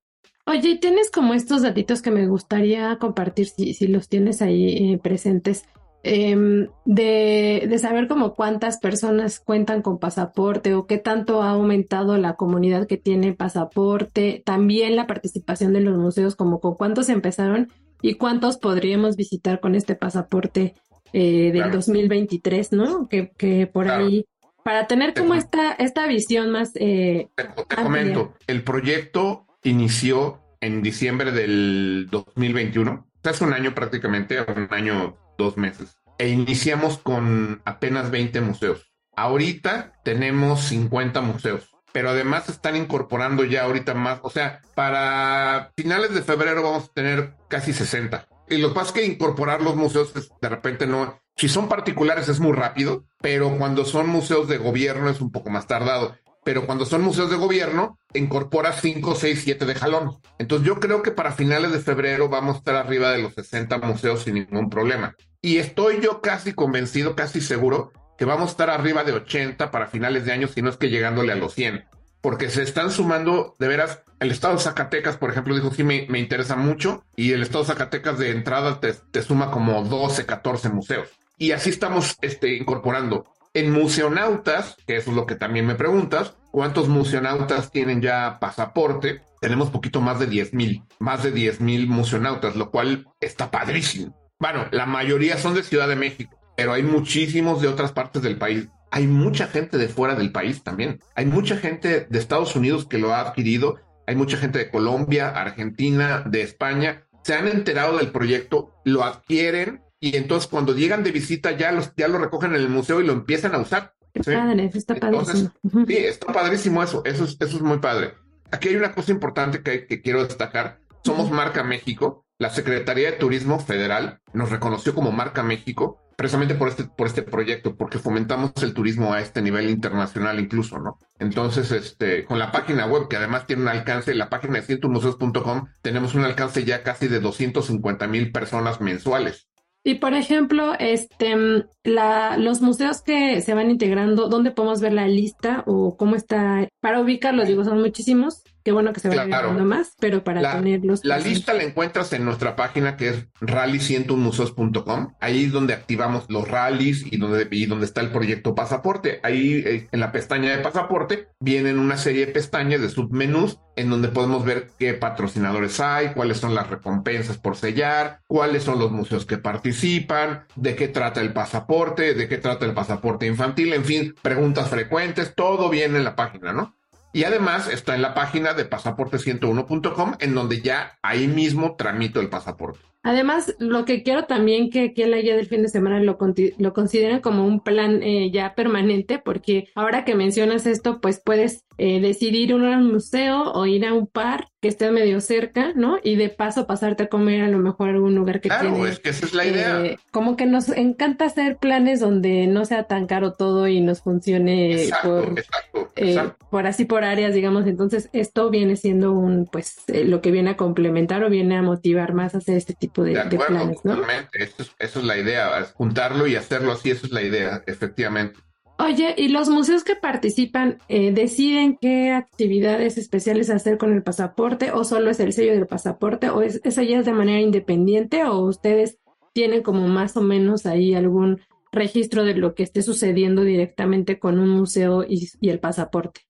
Oye, 0.45 0.71
¿y 0.71 0.81
tienes 0.81 1.11
como 1.11 1.35
estos 1.35 1.63
datitos 1.63 2.03
que 2.03 2.11
me 2.11 2.27
gustaría 2.27 2.99
compartir 2.99 3.47
si, 3.47 3.75
si 3.75 3.87
los 3.87 4.09
tienes 4.09 4.43
ahí 4.43 4.93
eh, 4.93 4.99
presentes? 4.99 5.65
Eh, 6.05 6.67
de, 6.85 7.67
de, 7.69 7.79
saber 7.79 8.09
como 8.09 8.35
cuántas 8.35 8.79
personas 8.79 9.39
cuentan 9.39 9.83
con 9.83 10.01
pasaporte 10.01 10.75
o 10.75 10.87
qué 10.89 10.99
tanto 10.99 11.43
ha 11.43 11.51
aumentado 11.51 12.19
la 12.19 12.35
comunidad 12.35 12.89
que 12.89 12.97
tiene 12.97 13.35
pasaporte, 13.35 14.43
también 14.45 14.97
la 14.97 15.07
participación 15.07 15.73
de 15.73 15.81
los 15.81 15.97
museos, 15.97 16.35
como 16.35 16.59
con 16.59 16.75
cuántos 16.75 17.09
empezaron 17.09 17.69
y 18.01 18.15
cuántos 18.15 18.59
podríamos 18.59 19.15
visitar 19.15 19.61
con 19.61 19.77
este 19.77 19.95
pasaporte 19.95 20.75
eh, 21.13 21.53
del 21.53 21.63
claro. 21.63 21.75
2023, 21.75 22.73
¿no? 22.73 23.07
Que, 23.09 23.31
que 23.39 23.69
por 23.69 23.85
claro. 23.85 24.07
ahí, 24.07 24.25
para 24.65 24.89
tener 24.89 25.15
como 25.15 25.35
esta, 25.35 25.73
esta 25.73 26.09
visión 26.09 26.51
más... 26.51 26.73
Eh, 26.75 27.29
te, 27.37 27.45
te 27.45 27.77
comento, 27.77 28.35
el 28.49 28.65
proyecto 28.65 29.47
inició 29.63 30.41
en 30.61 30.83
diciembre 30.83 31.31
del 31.31 32.09
2021, 32.11 33.07
hace 33.23 33.45
un 33.45 33.53
año 33.53 33.73
prácticamente, 33.73 34.41
un 34.41 34.67
año 34.71 35.17
dos 35.39 35.57
meses. 35.57 35.97
E 36.19 36.29
iniciamos 36.29 36.99
con 36.99 37.63
apenas 37.65 38.11
20 38.11 38.41
museos. 38.41 38.93
Ahorita 39.17 39.93
tenemos 40.05 40.61
50 40.63 41.21
museos. 41.21 41.69
pero 41.93 42.09
además 42.09 42.49
están 42.49 42.75
incorporando 42.75 43.45
ya 43.45 43.65
ahorita 43.65 43.93
más, 43.93 44.21
o 44.23 44.31
sea, 44.31 44.63
para 44.75 45.73
finales 45.77 46.15
de 46.15 46.23
febrero 46.23 46.63
vamos 46.63 46.85
a 46.85 46.93
tener 46.95 47.35
casi 47.49 47.75
60. 47.75 48.27
Y 48.49 48.57
lo 48.57 48.73
que 48.73 48.81
es 48.81 48.93
que 48.93 49.05
incorporar 49.05 49.61
los 49.61 49.77
museos 49.77 50.13
de 50.15 50.49
repente 50.49 50.87
no, 50.87 51.21
si 51.37 51.49
son 51.49 51.69
particulares 51.69 52.29
es 52.29 52.41
muy 52.41 52.53
rápido, 52.53 53.05
pero 53.21 53.57
cuando 53.57 53.85
son 53.85 54.09
museos 54.09 54.49
de 54.49 54.59
gobierno 54.59 55.09
es 55.09 55.21
un 55.21 55.33
poco 55.33 55.51
más 55.51 55.67
tardado. 55.67 56.17
Pero 56.45 56.67
cuando 56.67 56.87
son 56.87 57.03
museos 57.03 57.31
de 57.31 57.37
gobierno, 57.37 57.99
incorpora 58.15 58.73
5, 58.73 59.15
6, 59.15 59.41
7 59.45 59.65
de 59.65 59.75
jalón. 59.75 60.19
Entonces 60.39 60.67
yo 60.67 60.81
creo 60.81 61.03
que 61.03 61.13
para 61.13 61.33
finales 61.33 61.73
de 61.73 61.81
febrero 61.81 62.29
vamos 62.29 62.57
a 62.57 62.59
estar 62.59 62.75
arriba 62.75 63.11
de 63.11 63.23
los 63.23 63.35
60 63.35 63.79
museos 63.79 64.23
sin 64.23 64.35
ningún 64.35 64.69
problema. 64.69 65.15
Y 65.41 65.59
estoy 65.59 66.01
yo 66.01 66.21
casi 66.21 66.53
convencido, 66.53 67.15
casi 67.17 67.41
seguro, 67.41 67.93
que 68.19 68.25
vamos 68.25 68.49
a 68.49 68.53
estar 68.53 68.71
arriba 68.71 69.05
de 69.05 69.13
80 69.13 69.71
para 69.71 69.89
finales 69.89 70.25
de 70.25 70.33
año, 70.33 70.49
si 70.49 70.63
no 70.63 70.71
es 70.71 70.77
que 70.77 70.91
llegándole 70.91 71.33
a 71.33 71.37
los 71.37 71.55
100. 71.55 71.85
Porque 72.21 72.51
se 72.51 72.63
están 72.63 72.93
sumando, 72.93 73.57
de 73.59 73.67
veras, 73.67 74.03
el 74.21 74.31
estado 74.31 74.55
de 74.55 74.61
Zacatecas, 74.61 75.17
por 75.17 75.31
ejemplo, 75.31 75.55
dijo, 75.57 75.73
sí, 75.73 75.83
me, 75.83 76.07
me 76.09 76.21
interesa 76.21 76.55
mucho. 76.55 77.05
Y 77.17 77.33
el 77.33 77.43
estado 77.43 77.65
de 77.65 77.69
Zacatecas 77.73 78.19
de 78.19 78.31
entrada 78.31 78.79
te, 78.79 78.93
te, 78.93 79.23
suma 79.23 79.51
como 79.51 79.83
12, 79.83 80.25
14 80.25 80.69
museos. 80.69 81.09
Y 81.37 81.51
así 81.51 81.71
estamos 81.71 82.17
este, 82.23 82.55
incorporando. 82.55 83.27
En 83.55 83.71
museonautas, 83.71 84.77
que 84.87 84.97
eso 84.97 85.11
es 85.11 85.17
lo 85.17 85.27
que 85.27 85.35
también 85.35 85.67
me 85.67 85.75
preguntas, 85.75 86.37
¿cuántos 86.51 86.89
museonautas 86.89 87.71
tienen 87.71 88.01
ya 88.01 88.39
pasaporte? 88.41 89.21
Tenemos 89.43 89.69
poquito 89.69 90.01
más 90.01 90.19
de 90.19 90.27
10 90.27 90.55
mil, 90.55 90.85
más 90.99 91.23
de 91.23 91.33
10 91.33 91.61
mil 91.61 91.87
museonautas, 91.87 92.57
lo 92.57 92.71
cual 92.71 93.07
está 93.21 93.51
padrísimo. 93.51 94.17
Bueno, 94.39 94.67
la 94.71 94.87
mayoría 94.87 95.37
son 95.37 95.55
de 95.55 95.63
Ciudad 95.63 95.87
de 95.87 95.97
México, 95.97 96.35
pero 96.57 96.73
hay 96.73 96.83
muchísimos 96.83 97.61
de 97.61 97.69
otras 97.69 97.93
partes 97.93 98.23
del 98.23 98.39
país. 98.39 98.69
Hay 98.91 99.07
mucha 99.07 99.47
gente 99.49 99.77
de 99.77 99.89
fuera 99.89 100.15
del 100.15 100.33
país 100.33 100.63
también. 100.63 101.01
Hay 101.15 101.27
mucha 101.27 101.59
gente 101.59 102.07
de 102.09 102.19
Estados 102.19 102.57
Unidos 102.57 102.87
que 102.87 102.97
lo 102.97 103.13
ha 103.13 103.21
adquirido. 103.21 103.81
Hay 104.07 104.17
mucha 104.17 104.39
gente 104.39 104.61
de 104.61 104.71
Colombia, 104.71 105.29
Argentina, 105.29 106.25
de 106.25 106.41
España. 106.41 107.05
Se 107.23 107.35
han 107.35 107.49
enterado 107.49 107.99
del 107.99 108.13
proyecto, 108.13 108.81
lo 108.85 109.05
adquieren 109.05 109.83
y 110.03 110.17
entonces 110.17 110.51
cuando 110.51 110.75
llegan 110.75 111.05
de 111.05 111.13
visita 111.13 111.53
ya, 111.53 111.71
los, 111.71 111.95
ya 111.97 112.09
lo 112.09 112.19
recogen 112.19 112.57
en 112.57 112.61
el 112.61 112.69
museo 112.69 113.01
y 113.01 113.07
lo 113.07 113.13
empiezan 113.13 113.55
a 113.55 113.59
usar. 113.59 113.95
Qué 114.13 114.25
¿sí? 114.25 114.33
padre, 114.33 114.69
está 114.75 114.97
padrísimo. 114.97 115.53
Sí, 115.87 115.97
está 115.97 116.33
padrísimo 116.33 116.83
eso. 116.83 117.03
Eso 117.05 117.23
es, 117.23 117.37
eso 117.39 117.57
es 117.57 117.63
muy 117.63 117.79
padre. 117.79 118.15
Aquí 118.51 118.69
hay 118.69 118.75
una 118.75 118.93
cosa 118.93 119.13
importante 119.13 119.63
que, 119.63 119.87
que 119.87 120.03
quiero 120.03 120.25
destacar. 120.25 120.81
Somos 121.05 121.31
Marca 121.31 121.63
México. 121.63 122.27
La 122.39 122.51
Secretaría 122.51 123.13
de 123.13 123.17
Turismo 123.17 123.61
Federal 123.61 124.19
nos 124.33 124.51
reconoció 124.51 124.93
como 124.93 125.13
Marca 125.13 125.45
México 125.45 126.03
precisamente 126.17 126.55
por 126.55 126.69
este, 126.69 126.85
por 126.85 127.07
este 127.07 127.23
proyecto, 127.23 127.77
porque 127.77 127.99
fomentamos 127.99 128.53
el 128.63 128.75
turismo 128.75 129.13
a 129.13 129.21
este 129.21 129.41
nivel 129.41 129.71
internacional 129.71 130.39
incluso, 130.41 130.79
¿no? 130.79 130.99
Entonces, 131.19 131.71
este, 131.73 132.25
con 132.25 132.39
la 132.39 132.53
página 132.53 132.87
web, 132.87 133.09
que 133.09 133.17
además 133.17 133.47
tiene 133.47 133.63
un 133.63 133.69
alcance, 133.69 134.15
la 134.15 134.29
página 134.29 134.55
de 134.55 134.63
cientomuseos.com, 134.63 135.67
tenemos 135.81 136.15
un 136.15 136.25
alcance 136.25 136.65
ya 136.65 136.83
casi 136.83 137.09
de 137.09 137.21
250 137.21 138.07
mil 138.09 138.33
personas 138.33 138.81
mensuales. 138.81 139.49
Y 139.85 139.95
por 139.97 140.15
ejemplo, 140.15 140.75
este, 140.79 141.35
la, 141.83 142.37
los 142.37 142.61
museos 142.61 143.03
que 143.03 143.41
se 143.41 143.55
van 143.55 143.71
integrando, 143.71 144.29
¿dónde 144.29 144.53
podemos 144.53 144.81
ver 144.81 144.93
la 144.93 145.09
lista 145.09 145.65
o 145.67 145.97
cómo 145.97 146.15
está? 146.15 146.69
Para 146.81 147.01
ubicarlos, 147.01 147.49
digo, 147.49 147.65
son 147.65 147.81
muchísimos. 147.81 148.45
Qué 148.65 148.73
bueno 148.73 148.93
que 148.93 149.01
se 149.01 149.09
vayan 149.09 149.29
Claro. 149.29 149.53
más, 149.65 149.95
pero 149.99 150.23
para 150.25 150.41
La, 150.41 150.53
tenerlos. 150.55 151.05
la 151.05 151.19
lista 151.19 151.53
la 151.53 151.65
encuentras 151.65 152.13
en 152.13 152.25
nuestra 152.25 152.55
página 152.57 152.97
que 152.97 153.09
es 153.09 153.27
rally101museos.com. 153.41 155.15
Ahí 155.21 155.45
es 155.45 155.53
donde 155.53 155.75
activamos 155.75 156.27
los 156.29 156.49
rallies 156.49 157.05
y 157.11 157.17
donde, 157.17 157.49
y 157.51 157.67
donde 157.67 157.87
está 157.87 158.01
el 158.01 158.11
proyecto 158.11 158.55
pasaporte. 158.55 159.21
Ahí 159.23 159.63
eh, 159.67 159.89
en 159.91 160.01
la 160.01 160.13
pestaña 160.13 160.57
de 160.57 160.63
pasaporte 160.63 161.29
vienen 161.41 161.79
una 161.79 161.97
serie 161.97 162.27
de 162.27 162.33
pestañas 162.33 162.81
de 162.81 162.89
submenús 162.89 163.59
en 163.77 163.89
donde 163.89 164.09
podemos 164.09 164.45
ver 164.45 164.69
qué 164.79 164.93
patrocinadores 164.95 165.81
hay, 165.81 166.09
cuáles 166.13 166.39
son 166.39 166.55
las 166.55 166.69
recompensas 166.69 167.39
por 167.39 167.57
sellar, 167.57 168.21
cuáles 168.27 168.65
son 168.65 168.79
los 168.79 168.93
museos 168.93 169.25
que 169.25 169.39
participan, 169.39 170.45
de 170.57 170.77
qué 170.77 170.89
trata 170.89 171.21
el 171.23 171.33
pasaporte, 171.33 172.13
de 172.15 172.29
qué 172.29 172.37
trata 172.39 172.67
el 172.67 172.75
pasaporte 172.75 173.27
infantil, 173.27 173.73
en 173.73 173.85
fin, 173.85 174.15
preguntas 174.21 174.69
frecuentes, 174.69 175.35
todo 175.35 175.71
viene 175.71 175.97
en 175.99 176.05
la 176.05 176.17
página, 176.17 176.53
¿no? 176.53 176.77
Y 177.13 177.25
además 177.25 177.69
está 177.69 177.95
en 177.95 178.03
la 178.03 178.15
página 178.15 178.55
de 178.55 178.69
pasaporte101.com, 178.69 180.15
en 180.19 180.35
donde 180.35 180.63
ya 180.63 180.99
ahí 181.03 181.29
mismo 181.29 181.77
tramito 181.77 182.21
el 182.21 182.31
pasaporte. 182.31 182.92
Además, 183.03 183.55
lo 183.59 183.85
que 183.85 184.03
quiero 184.03 184.25
también 184.27 184.71
que 184.71 184.85
aquí 184.91 185.03
en 185.03 185.11
la 185.11 185.19
guía 185.19 185.35
del 185.37 185.47
fin 185.47 185.63
de 185.63 185.69
semana 185.69 186.01
lo, 186.01 186.19
lo 186.59 186.73
consideren 186.73 187.21
como 187.21 187.45
un 187.47 187.61
plan 187.61 188.03
eh, 188.03 188.31
ya 188.31 188.55
permanente, 188.55 189.19
porque 189.19 189.69
ahora 189.75 190.05
que 190.05 190.15
mencionas 190.15 190.67
esto, 190.67 191.01
pues 191.01 191.21
puedes 191.25 191.65
eh, 191.79 192.01
decidir 192.01 192.51
ir 192.51 192.53
a 192.53 192.79
un 192.79 192.93
museo 192.93 193.51
o 193.53 193.67
ir 193.67 193.85
a 193.87 193.95
un 193.95 194.07
par 194.07 194.49
que 194.61 194.69
esté 194.69 194.91
medio 194.93 195.21
cerca, 195.21 195.73
¿no? 195.75 195.99
Y 196.05 196.15
de 196.15 196.29
paso 196.29 196.67
pasarte 196.69 197.05
a 197.05 197.09
comer 197.09 197.43
a 197.43 197.49
lo 197.49 197.59
mejor 197.59 197.89
a 197.89 197.93
algún 197.93 198.15
lugar 198.15 198.41
que 198.41 198.49
Claro, 198.49 198.73
tiene. 198.75 198.89
es 198.91 199.01
que 199.01 199.09
esa 199.11 199.27
es 199.27 199.35
la 199.35 199.47
idea. 199.47 199.85
eh, 199.85 199.97
como 200.13 200.37
que 200.37 200.47
nos 200.47 200.69
encanta 200.69 201.25
hacer 201.25 201.57
planes 201.57 201.99
donde 201.99 202.47
no 202.47 202.65
sea 202.65 202.85
tan 202.85 203.07
caro 203.07 203.33
todo 203.33 203.67
y 203.67 203.81
nos 203.81 204.03
funcione 204.03 204.85
exacto, 204.85 205.09
por, 205.25 205.39
exacto, 205.39 205.93
eh, 205.97 206.09
exacto. 206.11 206.47
por 206.51 206.67
así 206.67 206.85
por 206.85 207.03
áreas, 207.05 207.35
digamos. 207.35 207.67
Entonces, 207.67 208.11
esto 208.13 208.51
viene 208.51 208.77
siendo 208.77 209.13
un, 209.13 209.47
pues, 209.47 209.79
eh, 209.89 210.05
lo 210.05 210.21
que 210.21 210.31
viene 210.31 210.51
a 210.51 210.57
complementar 210.57 211.25
o 211.25 211.31
viene 211.31 211.57
a 211.57 211.63
motivar 211.63 212.13
más 212.13 212.35
a 212.35 212.39
hacer 212.39 212.57
este 212.57 212.75
tipo 212.75 212.92
de, 212.95 213.15
De 213.15 213.15
de 213.15 213.21
acuerdo, 213.21 213.47
planes, 213.47 213.85
¿no? 213.85 213.97
totalmente. 213.97 214.43
Eso 214.43 214.63
es, 214.63 214.73
eso 214.79 214.99
es 215.01 215.05
la 215.05 215.17
idea, 215.19 215.65
juntarlo 215.75 216.27
y 216.27 216.37
hacerlo 216.37 216.73
así, 216.73 216.91
eso 216.91 217.07
es 217.07 217.13
la 217.13 217.23
idea, 217.23 217.63
efectivamente. 217.67 218.39
Oye, 218.79 219.15
¿y 219.17 219.29
los 219.29 219.49
museos 219.49 219.85
que 219.85 219.95
participan 219.95 220.79
eh, 220.89 221.13
deciden 221.13 221.79
qué 221.81 222.11
actividades 222.11 222.99
especiales 222.99 223.49
hacer 223.51 223.79
con 223.79 223.93
el 223.93 224.03
pasaporte 224.03 224.73
o 224.73 224.83
solo 224.85 225.11
es 225.11 225.21
el 225.21 225.33
sello 225.33 225.53
del 225.53 225.67
pasaporte 225.67 226.31
o 226.31 226.43
es, 226.43 226.61
eso 226.65 226.83
ya 226.83 226.99
es 226.99 227.07
de 227.07 227.13
manera 227.13 227.41
independiente 227.41 228.25
o 228.25 228.41
ustedes 228.41 228.99
tienen 229.33 229.63
como 229.63 229.87
más 229.89 230.17
o 230.17 230.21
menos 230.23 230.67
ahí 230.67 230.95
algún 230.95 231.41
registro 231.71 232.25
de 232.25 232.35
lo 232.35 232.55
que 232.55 232.65
esté 232.65 232.83
sucediendo 232.83 233.43
directamente 233.43 234.19
con 234.19 234.39
un 234.39 234.49
museo 234.49 235.05
y, 235.05 235.31
y 235.41 235.51
el 235.51 235.61
pasaporte? 235.61 236.23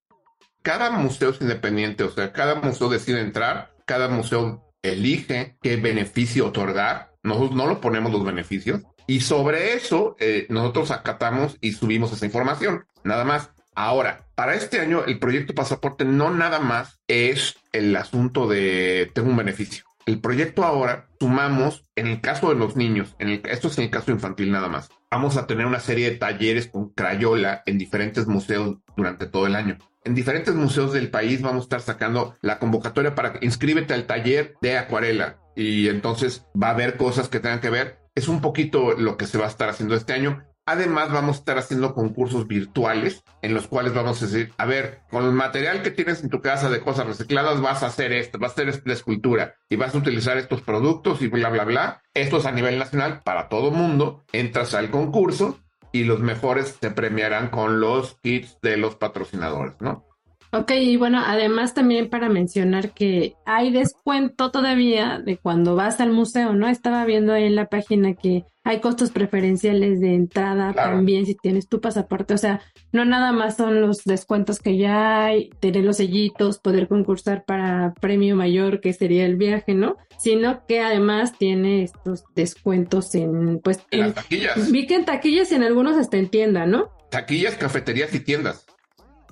Cada 0.62 0.90
museo 0.90 1.30
es 1.30 1.40
independiente, 1.40 2.04
o 2.04 2.10
sea, 2.10 2.32
cada 2.32 2.56
museo 2.56 2.88
decide 2.88 3.20
entrar, 3.20 3.72
cada 3.86 4.08
museo 4.08 4.62
elige 4.82 5.56
qué 5.62 5.76
beneficio 5.76 6.48
otorgar. 6.48 7.12
Nosotros 7.22 7.54
no 7.54 7.66
lo 7.66 7.80
ponemos 7.80 8.12
los 8.12 8.24
beneficios. 8.24 8.82
Y 9.06 9.20
sobre 9.20 9.74
eso, 9.74 10.16
eh, 10.20 10.46
nosotros 10.48 10.90
acatamos 10.90 11.56
y 11.60 11.72
subimos 11.72 12.12
esa 12.12 12.26
información. 12.26 12.84
Nada 13.04 13.24
más. 13.24 13.50
Ahora, 13.74 14.26
para 14.34 14.54
este 14.54 14.80
año, 14.80 15.04
el 15.06 15.18
proyecto 15.18 15.54
pasaporte 15.54 16.04
no 16.04 16.30
nada 16.30 16.58
más 16.58 17.00
es 17.08 17.56
el 17.72 17.96
asunto 17.96 18.46
de 18.46 19.10
tengo 19.14 19.30
un 19.30 19.36
beneficio. 19.36 19.84
El 20.04 20.20
proyecto 20.20 20.64
ahora 20.64 21.08
sumamos, 21.20 21.84
en 21.94 22.08
el 22.08 22.20
caso 22.20 22.48
de 22.48 22.56
los 22.56 22.76
niños, 22.76 23.14
en 23.18 23.28
el, 23.28 23.42
esto 23.44 23.68
es 23.68 23.78
en 23.78 23.84
el 23.84 23.90
caso 23.90 24.10
infantil 24.10 24.50
nada 24.50 24.68
más, 24.68 24.90
vamos 25.10 25.36
a 25.36 25.46
tener 25.46 25.64
una 25.64 25.78
serie 25.78 26.10
de 26.10 26.16
talleres 26.16 26.66
con 26.66 26.90
Crayola 26.90 27.62
en 27.66 27.78
diferentes 27.78 28.26
museos 28.26 28.78
durante 28.96 29.26
todo 29.26 29.46
el 29.46 29.54
año. 29.54 29.78
En 30.04 30.14
diferentes 30.16 30.54
museos 30.54 30.92
del 30.92 31.10
país 31.10 31.42
vamos 31.42 31.60
a 31.60 31.64
estar 31.64 31.80
sacando 31.80 32.34
la 32.40 32.58
convocatoria 32.58 33.14
para 33.14 33.38
inscríbete 33.40 33.94
al 33.94 34.06
taller 34.06 34.56
de 34.60 34.76
acuarela 34.76 35.38
y 35.54 35.88
entonces 35.88 36.44
va 36.60 36.68
a 36.68 36.72
haber 36.72 36.96
cosas 36.96 37.28
que 37.28 37.38
tengan 37.38 37.60
que 37.60 37.70
ver. 37.70 38.00
Es 38.16 38.26
un 38.26 38.40
poquito 38.40 38.92
lo 38.92 39.16
que 39.16 39.26
se 39.26 39.38
va 39.38 39.44
a 39.44 39.48
estar 39.48 39.68
haciendo 39.68 39.94
este 39.94 40.12
año. 40.12 40.44
Además, 40.66 41.10
vamos 41.10 41.36
a 41.36 41.38
estar 41.40 41.58
haciendo 41.58 41.94
concursos 41.94 42.46
virtuales 42.46 43.24
en 43.42 43.54
los 43.54 43.66
cuales 43.66 43.94
vamos 43.94 44.22
a 44.22 44.26
decir, 44.26 44.52
a 44.58 44.66
ver, 44.66 45.00
con 45.10 45.24
el 45.24 45.32
material 45.32 45.82
que 45.82 45.90
tienes 45.90 46.22
en 46.22 46.30
tu 46.30 46.40
casa 46.40 46.70
de 46.70 46.80
cosas 46.80 47.06
recicladas, 47.06 47.60
vas 47.60 47.82
a 47.82 47.86
hacer 47.86 48.12
esto, 48.12 48.38
vas 48.38 48.50
a 48.50 48.54
hacer 48.54 48.68
esta 48.68 48.92
escultura 48.92 49.56
y 49.68 49.76
vas 49.76 49.94
a 49.94 49.98
utilizar 49.98 50.36
estos 50.36 50.62
productos 50.62 51.20
y 51.20 51.28
bla, 51.28 51.48
bla, 51.48 51.64
bla. 51.64 52.02
Esto 52.14 52.38
es 52.38 52.46
a 52.46 52.52
nivel 52.52 52.78
nacional 52.78 53.22
para 53.24 53.48
todo 53.48 53.72
mundo. 53.72 54.24
Entras 54.32 54.74
al 54.74 54.90
concurso 54.90 55.58
y 55.92 56.04
los 56.04 56.20
mejores 56.20 56.78
se 56.80 56.90
premiarán 56.90 57.50
con 57.50 57.80
los 57.80 58.16
kits 58.22 58.58
de 58.62 58.76
los 58.76 58.96
patrocinadores, 58.96 59.74
¿no? 59.80 60.11
Ok, 60.54 60.70
y 60.72 60.96
bueno, 60.98 61.22
además 61.24 61.72
también 61.72 62.10
para 62.10 62.28
mencionar 62.28 62.90
que 62.92 63.34
hay 63.46 63.72
descuento 63.72 64.50
todavía 64.50 65.18
de 65.24 65.38
cuando 65.38 65.74
vas 65.76 65.98
al 66.00 66.10
museo, 66.12 66.52
¿no? 66.52 66.68
Estaba 66.68 67.06
viendo 67.06 67.32
ahí 67.32 67.44
en 67.44 67.56
la 67.56 67.66
página 67.70 68.12
que 68.12 68.44
hay 68.62 68.80
costos 68.80 69.10
preferenciales 69.10 69.98
de 70.00 70.14
entrada 70.14 70.72
Claro. 70.74 70.92
también 70.96 71.24
si 71.24 71.34
tienes 71.34 71.68
tu 71.68 71.80
pasaporte, 71.80 72.34
o 72.34 72.38
sea, 72.38 72.60
no 72.92 73.04
nada 73.06 73.32
más 73.32 73.56
son 73.56 73.80
los 73.80 74.04
descuentos 74.04 74.58
que 74.58 74.76
ya 74.76 75.24
hay, 75.24 75.48
tener 75.60 75.84
los 75.84 75.96
sellitos, 75.96 76.58
poder 76.58 76.86
concursar 76.86 77.44
para 77.46 77.94
premio 78.00 78.36
mayor 78.36 78.80
que 78.80 78.92
sería 78.92 79.24
el 79.24 79.36
viaje, 79.36 79.72
¿no? 79.74 79.96
Sino 80.18 80.66
que 80.66 80.80
además 80.80 81.32
tiene 81.38 81.82
estos 81.82 82.24
descuentos 82.36 83.14
en, 83.14 83.58
pues, 83.60 83.78
En 83.90 84.00
en- 84.00 84.06
las 84.06 84.14
taquillas, 84.16 84.70
vi 84.70 84.86
que 84.86 84.96
en 84.96 85.06
taquillas 85.06 85.50
y 85.50 85.54
en 85.54 85.62
algunos 85.62 85.96
hasta 85.96 86.18
en 86.18 86.28
tienda, 86.28 86.66
¿no? 86.66 86.90
taquillas, 87.10 87.56
cafeterías 87.56 88.14
y 88.14 88.20
tiendas. 88.20 88.66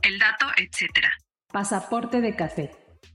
El 0.02 0.19
dato, 0.19 0.47
etcétera. 0.57 1.11
Pasaporte 1.52 2.21
de 2.21 2.35
café. 2.37 2.71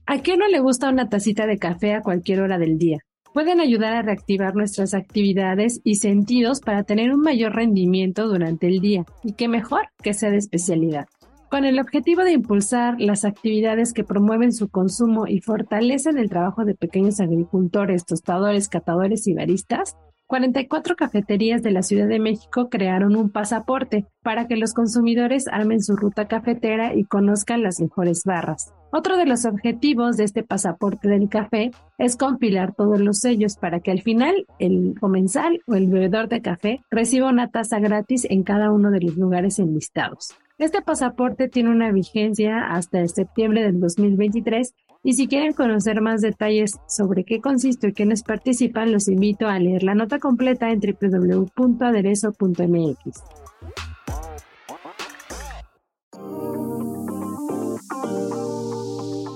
¿A 0.06 0.18
quién 0.18 0.38
no 0.38 0.48
le 0.48 0.60
gusta 0.60 0.88
una 0.88 1.08
tacita 1.08 1.46
de 1.46 1.58
café 1.58 1.94
a 1.94 2.02
cualquier 2.02 2.40
hora 2.40 2.58
del 2.58 2.78
día? 2.78 2.98
Pueden 3.32 3.60
ayudar 3.60 3.92
a 3.92 4.02
reactivar 4.02 4.54
nuestras 4.54 4.94
actividades 4.94 5.80
y 5.84 5.96
sentidos 5.96 6.60
para 6.60 6.84
tener 6.84 7.12
un 7.12 7.20
mayor 7.20 7.54
rendimiento 7.54 8.28
durante 8.28 8.66
el 8.66 8.80
día. 8.80 9.04
Y 9.22 9.34
qué 9.34 9.48
mejor 9.48 9.88
que 10.02 10.14
sea 10.14 10.30
de 10.30 10.38
especialidad. 10.38 11.06
Con 11.50 11.64
el 11.64 11.78
objetivo 11.78 12.24
de 12.24 12.32
impulsar 12.32 13.00
las 13.00 13.24
actividades 13.24 13.92
que 13.92 14.04
promueven 14.04 14.52
su 14.52 14.68
consumo 14.68 15.26
y 15.26 15.40
fortalecen 15.40 16.18
el 16.18 16.28
trabajo 16.28 16.64
de 16.64 16.74
pequeños 16.74 17.20
agricultores, 17.20 18.04
tostadores, 18.04 18.68
catadores 18.68 19.26
y 19.26 19.34
baristas, 19.34 19.96
44 20.26 20.96
cafeterías 20.96 21.62
de 21.62 21.70
la 21.70 21.82
Ciudad 21.82 22.08
de 22.08 22.18
México 22.18 22.68
crearon 22.68 23.14
un 23.14 23.30
pasaporte 23.30 24.06
para 24.22 24.48
que 24.48 24.56
los 24.56 24.74
consumidores 24.74 25.46
armen 25.46 25.80
su 25.82 25.94
ruta 25.94 26.26
cafetera 26.26 26.94
y 26.94 27.04
conozcan 27.04 27.62
las 27.62 27.80
mejores 27.80 28.24
barras. 28.24 28.74
Otro 28.90 29.16
de 29.16 29.26
los 29.26 29.44
objetivos 29.44 30.16
de 30.16 30.24
este 30.24 30.42
pasaporte 30.42 31.08
del 31.08 31.28
café 31.28 31.70
es 31.98 32.16
compilar 32.16 32.74
todos 32.74 33.00
los 33.00 33.18
sellos 33.18 33.56
para 33.56 33.80
que 33.80 33.92
al 33.92 34.02
final 34.02 34.46
el 34.58 34.94
comensal 34.98 35.60
o 35.66 35.74
el 35.74 35.86
bebedor 35.86 36.28
de 36.28 36.42
café 36.42 36.80
reciba 36.90 37.28
una 37.28 37.50
taza 37.50 37.78
gratis 37.78 38.26
en 38.28 38.42
cada 38.42 38.72
uno 38.72 38.90
de 38.90 39.00
los 39.00 39.16
lugares 39.16 39.58
enlistados. 39.58 40.34
Este 40.58 40.80
pasaporte 40.80 41.48
tiene 41.48 41.70
una 41.70 41.92
vigencia 41.92 42.66
hasta 42.68 43.06
septiembre 43.08 43.62
del 43.62 43.78
2023 43.78 44.74
y 45.06 45.14
si 45.14 45.28
quieren 45.28 45.52
conocer 45.52 46.00
más 46.00 46.20
detalles 46.20 46.80
sobre 46.88 47.22
qué 47.22 47.40
consiste 47.40 47.86
y 47.86 47.92
quiénes 47.92 48.24
participan, 48.24 48.90
los 48.90 49.06
invito 49.06 49.46
a 49.46 49.60
leer 49.60 49.84
la 49.84 49.94
nota 49.94 50.18
completa 50.18 50.72
en 50.72 50.80
www.aderezo.mx. 50.80 53.22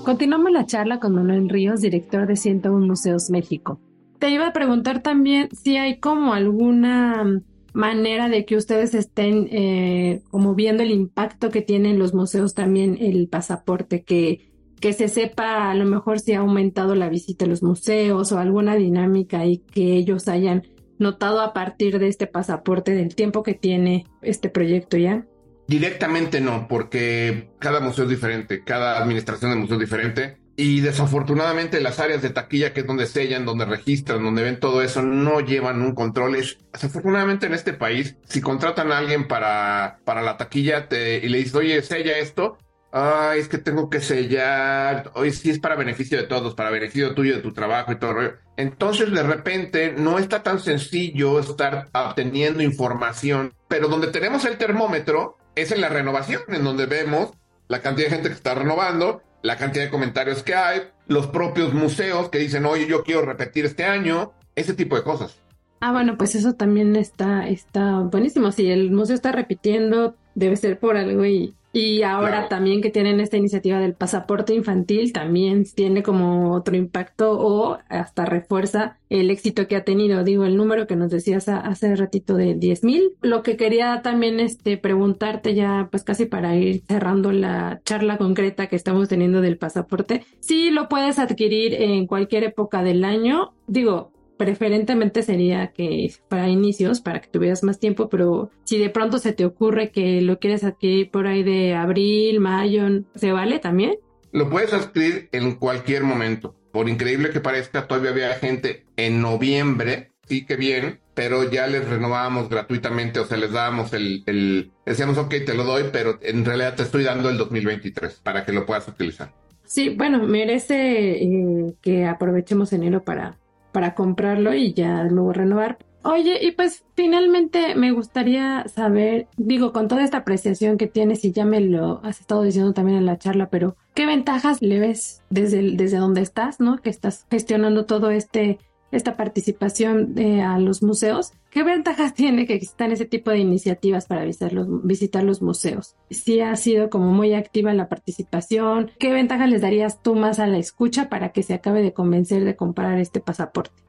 Continuamos 0.03 0.51
la 0.51 0.65
charla 0.65 0.99
con 0.99 1.15
Manuel 1.15 1.47
Ríos, 1.47 1.79
director 1.79 2.27
de 2.27 2.35
101 2.35 2.85
Museos 2.85 3.29
México. 3.29 3.79
Te 4.19 4.29
iba 4.29 4.47
a 4.47 4.53
preguntar 4.53 5.01
también 5.01 5.47
si 5.55 5.77
hay 5.77 6.01
como 6.01 6.33
alguna 6.33 7.41
manera 7.73 8.27
de 8.27 8.43
que 8.43 8.57
ustedes 8.57 8.93
estén 8.93 9.47
eh, 9.49 10.21
como 10.31 10.53
viendo 10.53 10.83
el 10.83 10.91
impacto 10.91 11.49
que 11.49 11.61
tienen 11.61 11.97
los 11.97 12.13
museos 12.13 12.55
también 12.55 12.97
el 12.99 13.29
pasaporte, 13.29 14.03
que, 14.03 14.50
que 14.81 14.93
se 14.93 15.07
sepa 15.07 15.69
a 15.69 15.75
lo 15.75 15.85
mejor 15.85 16.19
si 16.19 16.33
ha 16.33 16.39
aumentado 16.39 16.95
la 16.95 17.07
visita 17.07 17.45
a 17.45 17.47
los 17.47 17.61
museos 17.61 18.31
o 18.31 18.39
alguna 18.39 18.75
dinámica 18.75 19.45
y 19.45 19.59
que 19.59 19.93
ellos 19.93 20.27
hayan 20.27 20.63
notado 20.97 21.41
a 21.41 21.53
partir 21.53 21.99
de 21.99 22.07
este 22.07 22.27
pasaporte 22.27 22.93
del 22.93 23.15
tiempo 23.15 23.43
que 23.43 23.53
tiene 23.53 24.05
este 24.21 24.49
proyecto 24.49 24.97
ya. 24.97 25.25
Directamente 25.67 26.41
no, 26.41 26.67
porque 26.67 27.51
cada 27.59 27.79
museo 27.79 28.05
es 28.05 28.09
diferente, 28.09 28.63
cada 28.63 29.01
administración 29.01 29.51
de 29.51 29.57
museo 29.57 29.75
es 29.75 29.81
diferente. 29.81 30.37
Y 30.57 30.81
desafortunadamente 30.81 31.79
las 31.79 31.99
áreas 31.99 32.21
de 32.21 32.29
taquilla, 32.29 32.73
que 32.73 32.81
es 32.81 32.87
donde 32.87 33.05
sellan, 33.05 33.45
donde 33.45 33.65
registran, 33.65 34.23
donde 34.23 34.43
ven 34.43 34.59
todo 34.59 34.81
eso, 34.81 35.01
no 35.01 35.39
llevan 35.39 35.81
un 35.81 35.95
control. 35.95 36.37
desafortunadamente 36.73 37.45
en 37.45 37.53
este 37.53 37.73
país, 37.73 38.17
si 38.25 38.41
contratan 38.41 38.91
a 38.91 38.97
alguien 38.97 39.27
para, 39.27 39.99
para 40.03 40.21
la 40.21 40.37
taquilla 40.37 40.87
y 40.91 41.29
le 41.29 41.37
dices, 41.37 41.55
oye, 41.55 41.81
sella 41.81 42.17
esto, 42.17 42.57
ay, 42.91 43.39
es 43.39 43.47
que 43.47 43.57
tengo 43.57 43.89
que 43.89 44.01
sellar, 44.01 45.11
hoy 45.15 45.31
sí 45.31 45.49
es 45.49 45.59
para 45.59 45.75
beneficio 45.75 46.17
de 46.17 46.27
todos, 46.27 46.55
para 46.55 46.69
beneficio 46.69 47.15
tuyo, 47.15 47.35
de 47.35 47.41
tu 47.41 47.53
trabajo 47.53 47.91
y 47.91 47.99
todo. 47.99 48.15
Entonces, 48.57 49.11
de 49.11 49.23
repente, 49.23 49.93
no 49.97 50.19
está 50.19 50.43
tan 50.43 50.59
sencillo 50.59 51.39
estar 51.39 51.89
obteniendo 51.93 52.61
información, 52.61 53.53
pero 53.67 53.87
donde 53.87 54.07
tenemos 54.07 54.45
el 54.45 54.57
termómetro, 54.57 55.37
es 55.55 55.71
en 55.71 55.81
la 55.81 55.89
renovación, 55.89 56.41
en 56.49 56.63
donde 56.63 56.85
vemos 56.85 57.31
la 57.67 57.81
cantidad 57.81 58.07
de 58.07 58.15
gente 58.15 58.29
que 58.29 58.35
está 58.35 58.53
renovando, 58.53 59.21
la 59.41 59.57
cantidad 59.57 59.85
de 59.85 59.89
comentarios 59.89 60.43
que 60.43 60.55
hay, 60.55 60.81
los 61.07 61.27
propios 61.27 61.73
museos 61.73 62.29
que 62.29 62.37
dicen, 62.37 62.65
oye, 62.65 62.85
yo 62.87 63.03
quiero 63.03 63.21
repetir 63.23 63.65
este 63.65 63.85
año, 63.85 64.33
ese 64.55 64.73
tipo 64.73 64.95
de 64.95 65.03
cosas. 65.03 65.39
Ah, 65.79 65.91
bueno, 65.91 66.15
pues 66.17 66.35
eso 66.35 66.53
también 66.53 66.95
está, 66.95 67.47
está 67.47 68.01
buenísimo. 68.01 68.51
Si 68.51 68.69
el 68.69 68.91
museo 68.91 69.15
está 69.15 69.31
repitiendo, 69.31 70.15
debe 70.35 70.55
ser 70.55 70.79
por 70.79 70.95
algo 70.95 71.25
y 71.25 71.55
y 71.73 72.03
ahora 72.03 72.49
también 72.49 72.81
que 72.81 72.89
tienen 72.89 73.19
esta 73.19 73.37
iniciativa 73.37 73.79
del 73.79 73.93
pasaporte 73.93 74.53
infantil, 74.53 75.13
también 75.13 75.65
tiene 75.65 76.03
como 76.03 76.53
otro 76.53 76.75
impacto 76.75 77.31
o 77.39 77.79
hasta 77.87 78.25
refuerza 78.25 78.97
el 79.09 79.29
éxito 79.29 79.67
que 79.67 79.75
ha 79.75 79.83
tenido. 79.83 80.23
Digo, 80.23 80.45
el 80.45 80.57
número 80.57 80.87
que 80.87 80.95
nos 80.95 81.11
decías 81.11 81.47
hace 81.47 81.95
ratito 81.95 82.35
de 82.35 82.55
10 82.55 82.83
mil. 82.83 83.11
Lo 83.21 83.43
que 83.43 83.57
quería 83.57 84.01
también 84.01 84.39
este, 84.39 84.77
preguntarte 84.77 85.53
ya, 85.53 85.87
pues 85.91 86.03
casi 86.03 86.25
para 86.25 86.55
ir 86.55 86.83
cerrando 86.87 87.31
la 87.31 87.81
charla 87.85 88.17
concreta 88.17 88.67
que 88.67 88.75
estamos 88.75 89.07
teniendo 89.07 89.41
del 89.41 89.57
pasaporte, 89.57 90.25
si 90.39 90.71
lo 90.71 90.89
puedes 90.89 91.19
adquirir 91.19 91.73
en 91.73 92.07
cualquier 92.07 92.43
época 92.43 92.83
del 92.83 93.03
año. 93.03 93.53
Digo, 93.67 94.11
preferentemente 94.41 95.21
sería 95.21 95.67
que 95.67 96.11
para 96.27 96.49
inicios, 96.49 96.99
para 96.99 97.21
que 97.21 97.27
tuvieras 97.27 97.61
más 97.61 97.79
tiempo, 97.79 98.09
pero 98.09 98.49
si 98.63 98.79
de 98.79 98.89
pronto 98.89 99.19
se 99.19 99.33
te 99.33 99.45
ocurre 99.45 99.91
que 99.91 100.19
lo 100.19 100.39
quieres 100.39 100.63
adquirir 100.63 101.11
por 101.11 101.27
ahí 101.27 101.43
de 101.43 101.75
abril, 101.75 102.39
mayo, 102.39 102.87
¿se 103.13 103.31
vale 103.31 103.59
también? 103.59 103.99
Lo 104.31 104.49
puedes 104.49 104.73
adquirir 104.73 105.29
en 105.31 105.57
cualquier 105.57 106.05
momento. 106.05 106.55
Por 106.71 106.89
increíble 106.89 107.29
que 107.29 107.39
parezca, 107.39 107.85
todavía 107.85 108.09
había 108.09 108.33
gente 108.33 108.87
en 108.97 109.21
noviembre, 109.21 110.13
sí 110.27 110.43
que 110.43 110.55
bien, 110.55 111.01
pero 111.13 111.47
ya 111.51 111.67
les 111.67 111.87
renovábamos 111.87 112.49
gratuitamente, 112.49 113.19
o 113.19 113.25
sea, 113.25 113.37
les 113.37 113.51
dábamos 113.51 113.93
el, 113.93 114.23
el, 114.25 114.71
decíamos, 114.87 115.19
ok, 115.19 115.35
te 115.45 115.53
lo 115.53 115.65
doy, 115.65 115.83
pero 115.93 116.17
en 116.23 116.43
realidad 116.45 116.73
te 116.73 116.81
estoy 116.81 117.03
dando 117.03 117.29
el 117.29 117.37
2023 117.37 118.21
para 118.23 118.43
que 118.43 118.53
lo 118.53 118.65
puedas 118.65 118.87
utilizar. 118.87 119.31
Sí, 119.65 119.89
bueno, 119.89 120.25
merece 120.25 121.23
eh, 121.23 121.75
que 121.79 122.07
aprovechemos 122.07 122.73
enero 122.73 123.03
para 123.03 123.37
para 123.71 123.95
comprarlo 123.95 124.53
y 124.53 124.73
ya 124.73 125.03
luego 125.03 125.33
renovar. 125.33 125.77
Oye, 126.03 126.43
y 126.43 126.51
pues 126.51 126.83
finalmente 126.95 127.75
me 127.75 127.91
gustaría 127.91 128.65
saber, 128.67 129.27
digo, 129.37 129.71
con 129.71 129.87
toda 129.87 130.03
esta 130.03 130.17
apreciación 130.17 130.77
que 130.77 130.87
tienes 130.87 131.23
y 131.25 131.31
ya 131.31 131.45
me 131.45 131.61
lo 131.61 132.03
has 132.03 132.19
estado 132.19 132.41
diciendo 132.41 132.73
también 132.73 132.97
en 132.97 133.05
la 133.05 133.19
charla, 133.19 133.49
pero 133.49 133.75
¿qué 133.93 134.07
ventajas 134.07 134.63
le 134.63 134.79
ves 134.79 135.21
desde, 135.29 135.75
desde 135.75 135.97
donde 135.97 136.21
estás, 136.21 136.59
¿no? 136.59 136.77
Que 136.77 136.89
estás 136.89 137.27
gestionando 137.29 137.85
todo 137.85 138.09
este 138.09 138.57
esta 138.91 139.17
participación 139.17 140.17
eh, 140.17 140.41
a 140.41 140.59
los 140.59 140.83
museos. 140.83 141.33
¿Qué 141.49 141.63
ventajas 141.63 142.13
tiene 142.15 142.45
que 142.45 142.55
existan 142.55 142.91
ese 142.91 143.05
tipo 143.05 143.31
de 143.31 143.39
iniciativas 143.39 144.05
para 144.05 144.25
visitar 144.25 144.53
los, 144.53 144.67
visitar 144.85 145.23
los 145.23 145.41
museos? 145.41 145.95
Si 146.09 146.41
ha 146.41 146.55
sido 146.55 146.89
como 146.89 147.11
muy 147.11 147.33
activa 147.33 147.73
la 147.73 147.89
participación, 147.89 148.91
¿qué 148.99 149.13
ventajas 149.13 149.49
les 149.49 149.61
darías 149.61 150.01
tú 150.01 150.15
más 150.15 150.39
a 150.39 150.47
la 150.47 150.57
escucha 150.57 151.09
para 151.09 151.29
que 151.29 151.43
se 151.43 151.53
acabe 151.53 151.81
de 151.81 151.93
convencer 151.93 152.43
de 152.43 152.55
comprar 152.55 152.99
este 152.99 153.19
pasaporte? 153.19 153.81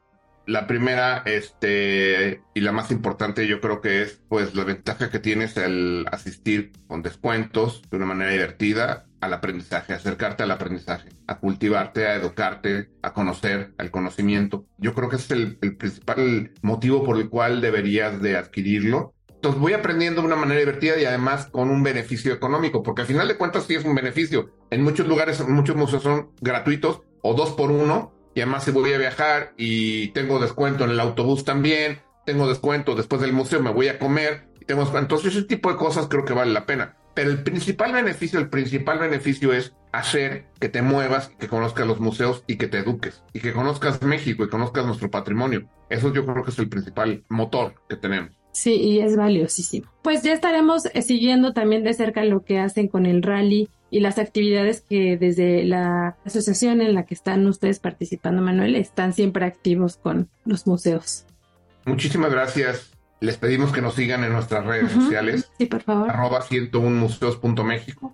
La 0.45 0.67
primera, 0.67 1.23
este, 1.25 2.43
y 2.53 2.61
la 2.63 2.73
más 2.73 2.91
importante, 2.91 3.47
yo 3.47 3.61
creo 3.61 3.81
que 3.81 4.03
es, 4.03 4.21
pues, 4.29 4.57
la 4.57 4.65
ventaja 4.65 5.09
que 5.09 5.21
tienes 5.21 5.57
el 5.57 6.05
asistir 6.11 6.73
con 6.89 7.03
descuentos 7.03 7.83
de 7.89 7.97
una 7.97 8.07
manera 8.07 8.33
divertida 8.33 9.07
al 9.23 9.33
aprendizaje, 9.33 9.95
acercarte 9.95 10.43
al 10.43 10.51
aprendizaje, 10.51 11.09
a 11.29 11.39
cultivarte, 11.39 12.09
a 12.09 12.17
educarte, 12.17 12.91
a 13.03 13.13
conocer, 13.13 13.73
al 13.79 13.93
conocimiento. 13.93 14.67
Yo 14.79 14.95
creo 14.95 15.09
que 15.09 15.17
es 15.17 15.31
el, 15.31 15.57
principal 15.57 16.51
motivo 16.61 17.05
por 17.05 17.17
el 17.17 17.31
cual 17.31 17.61
deberías 17.61 18.21
de 18.21 18.37
adquirirlo. 18.37 19.15
Entonces 19.29 19.61
voy 19.61 19.75
aprendiendo 19.75 20.21
de 20.21 20.27
una 20.27 20.37
manera 20.37 20.59
divertida 20.59 20.99
y 20.99 21.05
además 21.05 21.47
con 21.47 21.71
un 21.71 21.85
beneficio 21.85 22.33
económico, 22.35 22.83
porque 22.83 23.03
al 23.03 23.07
final 23.07 23.29
de 23.29 23.39
cuentas 23.39 23.65
sí 23.65 23.77
es 23.77 23.85
un 23.85 23.95
beneficio. 23.95 24.51
En 24.71 24.83
muchos 24.83 25.07
lugares, 25.07 25.41
muchos 25.47 25.77
museos 25.77 26.03
son 26.03 26.33
gratuitos 26.41 27.03
o 27.23 27.35
dos 27.35 27.53
por 27.53 27.71
uno, 27.71 28.13
y 28.35 28.41
además 28.41 28.65
si 28.65 28.73
voy 28.73 28.93
a 28.93 28.99
viajar 28.99 29.55
y 29.57 30.09
tengo 30.09 30.41
descuento 30.41 30.83
en 30.83 30.91
el 30.91 31.01
autobús 31.01 31.45
también, 31.45 32.01
tengo 32.27 32.49
descuento 32.49 32.97
después 32.97 33.23
del 33.23 33.33
museo, 33.33 33.63
me 33.63 33.73
voy 33.73 33.87
a 33.87 34.01
comer, 34.01 34.49
y 34.61 34.65
tengo 34.65 34.85
entonces 34.99 35.37
ese 35.37 35.47
tipo 35.47 35.71
de 35.71 35.77
cosas 35.77 36.09
creo 36.09 36.25
que 36.25 36.33
vale 36.33 36.53
la 36.53 36.67
pena. 36.67 36.97
Pero 37.15 37.31
el 37.31 37.43
principal 37.43 37.93
beneficio, 37.93 38.39
el 38.39 38.49
principal 38.49 38.99
beneficio 38.99 39.53
es 39.53 39.75
hacer 39.93 40.47
que 40.59 40.69
te 40.69 40.83
muevas, 40.83 41.29
que 41.39 41.49
conozcas 41.49 41.87
los 41.87 42.01
museos 42.01 42.45
y 42.47 42.57
que 42.57 42.69
te 42.69 42.79
eduques, 42.79 43.23
y 43.33 43.41
que 43.41 43.53
conozcas 43.53 44.03
México 44.03 44.45
y 44.45 44.49
conozcas 44.49 44.87
nuestro 44.87 45.11
patrimonio. 45.11 45.69
Eso 45.91 46.13
yo 46.13 46.25
creo 46.25 46.43
que 46.43 46.51
es 46.51 46.59
el 46.59 46.69
principal 46.69 47.23
motor 47.29 47.75
que 47.89 47.97
tenemos. 47.97 48.31
Sí, 48.53 48.75
y 48.75 49.01
es 49.01 49.17
valiosísimo. 49.17 49.91
Pues 50.03 50.23
ya 50.23 50.33
estaremos 50.33 50.87
eh, 50.87 51.03
siguiendo 51.03 51.53
también 51.53 51.85
de 51.85 51.95
cerca 51.95 52.23
lo 52.25 52.45
que 52.45 52.59
hacen 52.59 52.89
con 52.89 53.07
el 53.07 53.23
rally 53.23 53.69
y 53.91 54.01
las 54.01 54.19
actividades 54.19 54.83
que 54.83 55.17
desde 55.17 55.65
la 55.65 56.17
asociación 56.25 56.81
en 56.81 56.95
la 56.95 57.05
que 57.05 57.15
están 57.15 57.47
ustedes 57.47 57.79
participando, 57.79 58.43
Manuel, 58.43 58.77
están 58.77 59.13
siempre 59.13 59.45
activos 59.45 59.97
con 59.97 60.29
los 60.45 60.67
museos. 60.67 61.27
Muchísimas 61.85 62.31
gracias. 62.31 62.92
Les 63.23 63.37
pedimos 63.37 63.71
que 63.71 63.81
nos 63.81 63.95
sigan 63.95 64.25
en 64.25 64.33
nuestras 64.33 64.67
redes 64.67 64.91
sociales. 64.91 65.49
Sí, 65.57 65.67
por 65.67 65.81
favor. 65.81 66.11
Arroba 66.11 66.43
101museos.méxico. 66.43 68.13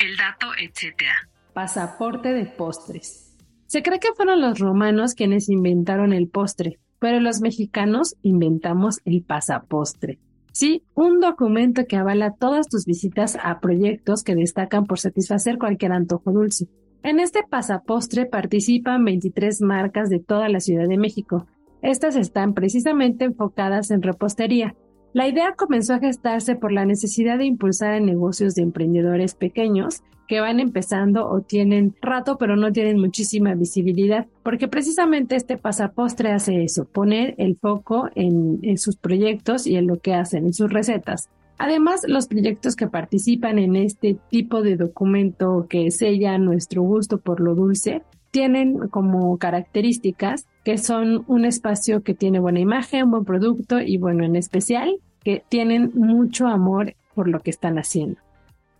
El 0.00 0.16
dato, 0.16 0.48
etcétera. 0.60 1.28
Pasaporte 1.54 2.32
de 2.32 2.46
postres. 2.46 3.36
Se 3.66 3.84
cree 3.84 4.00
que 4.00 4.12
fueron 4.16 4.40
los 4.40 4.58
romanos 4.58 5.14
quienes 5.14 5.48
inventaron 5.48 6.12
el 6.12 6.28
postre, 6.28 6.80
pero 6.98 7.20
los 7.20 7.40
mexicanos 7.40 8.16
inventamos 8.22 8.98
el 9.04 9.22
pasapostre. 9.22 10.18
Sí, 10.50 10.82
un 10.94 11.20
documento 11.20 11.84
que 11.86 11.94
avala 11.94 12.34
todas 12.36 12.66
tus 12.66 12.84
visitas 12.84 13.38
a 13.40 13.60
proyectos 13.60 14.24
que 14.24 14.34
destacan 14.34 14.86
por 14.86 14.98
satisfacer 14.98 15.56
cualquier 15.56 15.92
antojo 15.92 16.32
dulce. 16.32 16.66
En 17.04 17.20
este 17.20 17.44
pasapostre 17.48 18.26
participan 18.26 19.04
23 19.04 19.60
marcas 19.60 20.10
de 20.10 20.18
toda 20.18 20.48
la 20.48 20.58
Ciudad 20.58 20.88
de 20.88 20.98
México. 20.98 21.46
Estas 21.82 22.14
están 22.14 22.54
precisamente 22.54 23.24
enfocadas 23.24 23.90
en 23.90 24.02
repostería. 24.02 24.76
La 25.12 25.28
idea 25.28 25.54
comenzó 25.56 25.94
a 25.94 25.98
gestarse 25.98 26.54
por 26.54 26.72
la 26.72 26.86
necesidad 26.86 27.38
de 27.38 27.44
impulsar 27.44 28.00
negocios 28.00 28.54
de 28.54 28.62
emprendedores 28.62 29.34
pequeños 29.34 30.02
que 30.28 30.40
van 30.40 30.60
empezando 30.60 31.28
o 31.28 31.42
tienen 31.42 31.94
rato 32.00 32.38
pero 32.38 32.56
no 32.56 32.72
tienen 32.72 32.98
muchísima 32.98 33.54
visibilidad, 33.54 34.26
porque 34.42 34.68
precisamente 34.68 35.36
este 35.36 35.58
pasapostre 35.58 36.30
hace 36.30 36.62
eso, 36.62 36.86
poner 36.86 37.34
el 37.36 37.56
foco 37.56 38.08
en, 38.14 38.60
en 38.62 38.78
sus 38.78 38.96
proyectos 38.96 39.66
y 39.66 39.76
en 39.76 39.88
lo 39.88 39.98
que 39.98 40.14
hacen, 40.14 40.46
en 40.46 40.54
sus 40.54 40.72
recetas. 40.72 41.28
Además, 41.58 42.02
los 42.08 42.28
proyectos 42.28 42.76
que 42.76 42.88
participan 42.88 43.58
en 43.58 43.76
este 43.76 44.16
tipo 44.30 44.62
de 44.62 44.76
documento 44.76 45.66
que 45.68 45.90
sella 45.90 46.38
nuestro 46.38 46.82
gusto 46.82 47.18
por 47.18 47.40
lo 47.40 47.54
dulce 47.54 48.02
tienen 48.30 48.88
como 48.88 49.36
características 49.36 50.46
que 50.64 50.78
son 50.78 51.24
un 51.26 51.44
espacio 51.44 52.02
que 52.02 52.14
tiene 52.14 52.40
buena 52.40 52.60
imagen, 52.60 53.10
buen 53.10 53.24
producto 53.24 53.80
y 53.80 53.98
bueno, 53.98 54.24
en 54.24 54.36
especial 54.36 54.96
que 55.22 55.42
tienen 55.48 55.92
mucho 55.94 56.46
amor 56.46 56.94
por 57.14 57.28
lo 57.28 57.40
que 57.40 57.50
están 57.50 57.78
haciendo. 57.78 58.18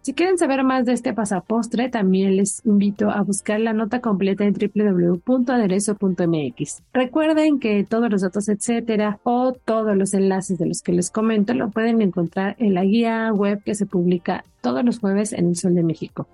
Si 0.02 0.12
quieren 0.14 0.36
saber 0.36 0.64
más 0.64 0.84
de 0.84 0.94
este 0.94 1.12
pasapostre, 1.12 1.88
también 1.88 2.34
les 2.34 2.66
invito 2.66 3.08
a 3.08 3.22
buscar 3.22 3.60
la 3.60 3.72
nota 3.72 4.00
completa 4.00 4.44
en 4.44 4.52
www.aderezo.mx. 4.52 6.82
Recuerden 6.92 7.60
que 7.60 7.86
todos 7.88 8.10
los 8.10 8.22
datos, 8.22 8.48
etcétera, 8.48 9.20
o 9.22 9.52
todos 9.52 9.96
los 9.96 10.12
enlaces 10.12 10.58
de 10.58 10.66
los 10.66 10.82
que 10.82 10.90
les 10.90 11.12
comento, 11.12 11.54
lo 11.54 11.70
pueden 11.70 12.02
encontrar 12.02 12.56
en 12.58 12.74
la 12.74 12.82
guía 12.82 13.32
web 13.32 13.62
que 13.62 13.76
se 13.76 13.86
publica 13.86 14.44
todos 14.60 14.84
los 14.84 14.98
jueves 14.98 15.32
en 15.32 15.50
el 15.50 15.56
Sol 15.56 15.76
de 15.76 15.84
México. 15.84 16.26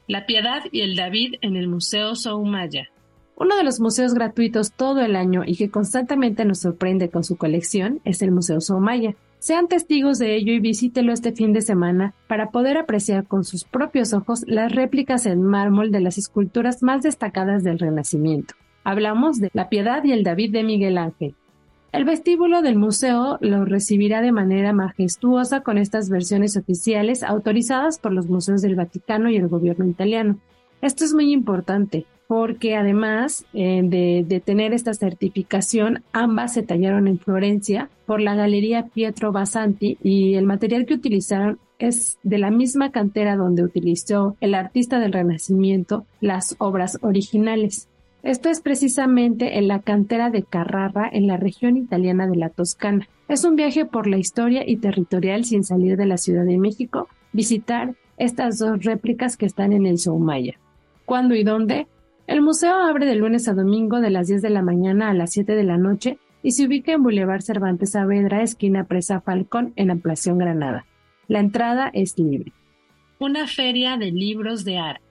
La 0.08 0.26
Piedad 0.26 0.64
y 0.72 0.80
el 0.80 0.96
David 0.96 1.36
en 1.42 1.58
el 1.58 1.68
Museo 1.68 2.16
Soumaya. 2.16 2.88
Uno 3.38 3.58
de 3.58 3.66
los 3.66 3.82
museos 3.82 4.14
gratuitos 4.14 4.72
todo 4.72 5.02
el 5.02 5.18
año 5.18 5.44
y 5.46 5.58
que 5.58 5.70
constantemente 5.70 6.46
nos 6.46 6.60
sorprende 6.60 7.10
con 7.10 7.26
su 7.26 7.36
colección 7.36 8.00
es 8.06 8.22
el 8.22 8.32
Museo 8.32 8.62
Soumaya. 8.62 9.16
Sean 9.40 9.68
testigos 9.68 10.20
de 10.20 10.38
ello 10.38 10.54
y 10.54 10.60
visítelo 10.60 11.12
este 11.12 11.34
fin 11.34 11.52
de 11.52 11.60
semana 11.60 12.14
para 12.28 12.50
poder 12.52 12.78
apreciar 12.78 13.28
con 13.28 13.44
sus 13.44 13.66
propios 13.66 14.14
ojos 14.14 14.46
las 14.48 14.72
réplicas 14.72 15.26
en 15.26 15.44
mármol 15.44 15.92
de 15.92 16.00
las 16.00 16.18
esculturas 16.18 16.82
más 16.82 17.04
destacadas 17.04 17.62
del 17.66 17.78
Renacimiento. 17.78 18.54
Hablamos 18.86 19.42
de 19.42 19.50
La 19.54 19.68
Piedad 19.68 20.02
y 20.06 20.14
el 20.14 20.24
David 20.24 20.54
de 20.54 20.64
Miguel 20.64 20.98
Ángel. 20.98 21.36
El 21.92 22.06
vestíbulo 22.06 22.62
del 22.62 22.78
museo 22.78 23.38
lo 23.42 23.66
recibirá 23.66 24.22
de 24.22 24.32
manera 24.32 24.72
majestuosa 24.72 25.60
con 25.60 25.78
estas 25.78 26.10
versiones 26.10 26.56
oficiales 26.56 27.22
autorizadas 27.22 28.00
por 28.00 28.14
los 28.14 28.28
museos 28.28 28.62
del 28.62 28.76
Vaticano 28.76 29.30
y 29.30 29.36
el 29.36 29.50
gobierno 29.50 29.86
italiano. 29.86 30.40
Esto 30.82 31.04
es 31.04 31.14
muy 31.14 31.34
importante, 31.34 32.06
porque 32.28 32.76
además 32.76 33.46
eh, 33.54 33.82
de, 33.84 34.42
tener 34.44 34.74
esta 34.74 34.94
certificación, 34.94 36.04
ambas 36.12 36.54
se 36.54 36.64
tallaron 36.64 37.08
en 37.08 37.20
Florencia 37.20 37.90
por 38.06 38.22
la 38.22 38.36
Galería 38.36 38.88
Pietro 38.94 39.32
Basanti 39.32 39.98
y 40.04 40.36
el 40.36 40.46
material 40.46 40.86
que 40.86 40.96
utilizaron 40.96 41.60
es 41.78 42.18
de 42.24 42.38
la 42.38 42.52
misma 42.52 42.92
cantera 42.92 43.36
donde 43.36 43.64
utilizó 43.64 44.38
el 44.40 44.56
artista 44.56 45.00
del 45.00 45.14
Renacimiento 45.14 46.06
las 46.22 46.56
obras 46.60 46.98
originales. 47.02 47.90
Esto 48.24 48.50
es 48.50 48.60
precisamente 48.62 49.60
en 49.60 49.68
la 49.68 49.82
cantera 49.82 50.32
de 50.32 50.42
Carrara, 50.42 51.08
en 51.12 51.28
la 51.28 51.38
región 51.38 51.78
italiana 51.78 52.28
de 52.28 52.38
la 52.38 52.50
Toscana. 52.50 53.08
Es 53.28 53.44
un 53.44 53.56
viaje 53.56 53.86
por 53.86 54.08
la 54.08 54.18
historia 54.18 54.64
y 54.66 54.78
territorial 54.78 55.46
sin 55.46 55.64
salir 55.64 55.96
de 55.96 56.08
la 56.08 56.18
Ciudad 56.18 56.46
de 56.46 56.58
México, 56.58 57.08
visitar 57.34 57.94
estas 58.18 58.58
dos 58.58 58.84
réplicas 58.84 59.38
que 59.38 59.46
están 59.46 59.74
en 59.74 59.86
el 59.86 60.00
Soumaya. 60.00 60.58
¿Cuándo 61.06 61.36
y 61.36 61.44
dónde? 61.44 61.88
El 62.28 62.42
museo 62.42 62.74
abre 62.74 63.06
de 63.06 63.14
lunes 63.14 63.48
a 63.48 63.54
domingo 63.54 64.02
de 64.02 64.10
las 64.10 64.28
10 64.28 64.42
de 64.42 64.50
la 64.50 64.64
mañana 64.64 65.12
a 65.12 65.14
las 65.14 65.32
7 65.34 65.54
de 65.54 65.64
la 65.64 65.78
noche 65.78 66.18
y 66.42 66.52
se 66.52 66.66
ubica 66.66 66.92
en 66.92 67.04
Boulevard 67.04 67.42
Cervantes 67.42 67.92
Saavedra, 67.92 68.42
esquina 68.42 68.86
Presa 68.86 69.22
Falcón, 69.22 69.74
en 69.76 69.92
Ampliación 69.92 70.40
Granada. 70.40 70.88
La 71.28 71.40
entrada 71.40 71.92
es 71.94 72.18
libre. 72.18 72.52
Una 73.20 73.46
feria 73.46 73.98
de 73.98 74.12
libros 74.12 74.66
de 74.66 74.80
arte. 74.80 75.04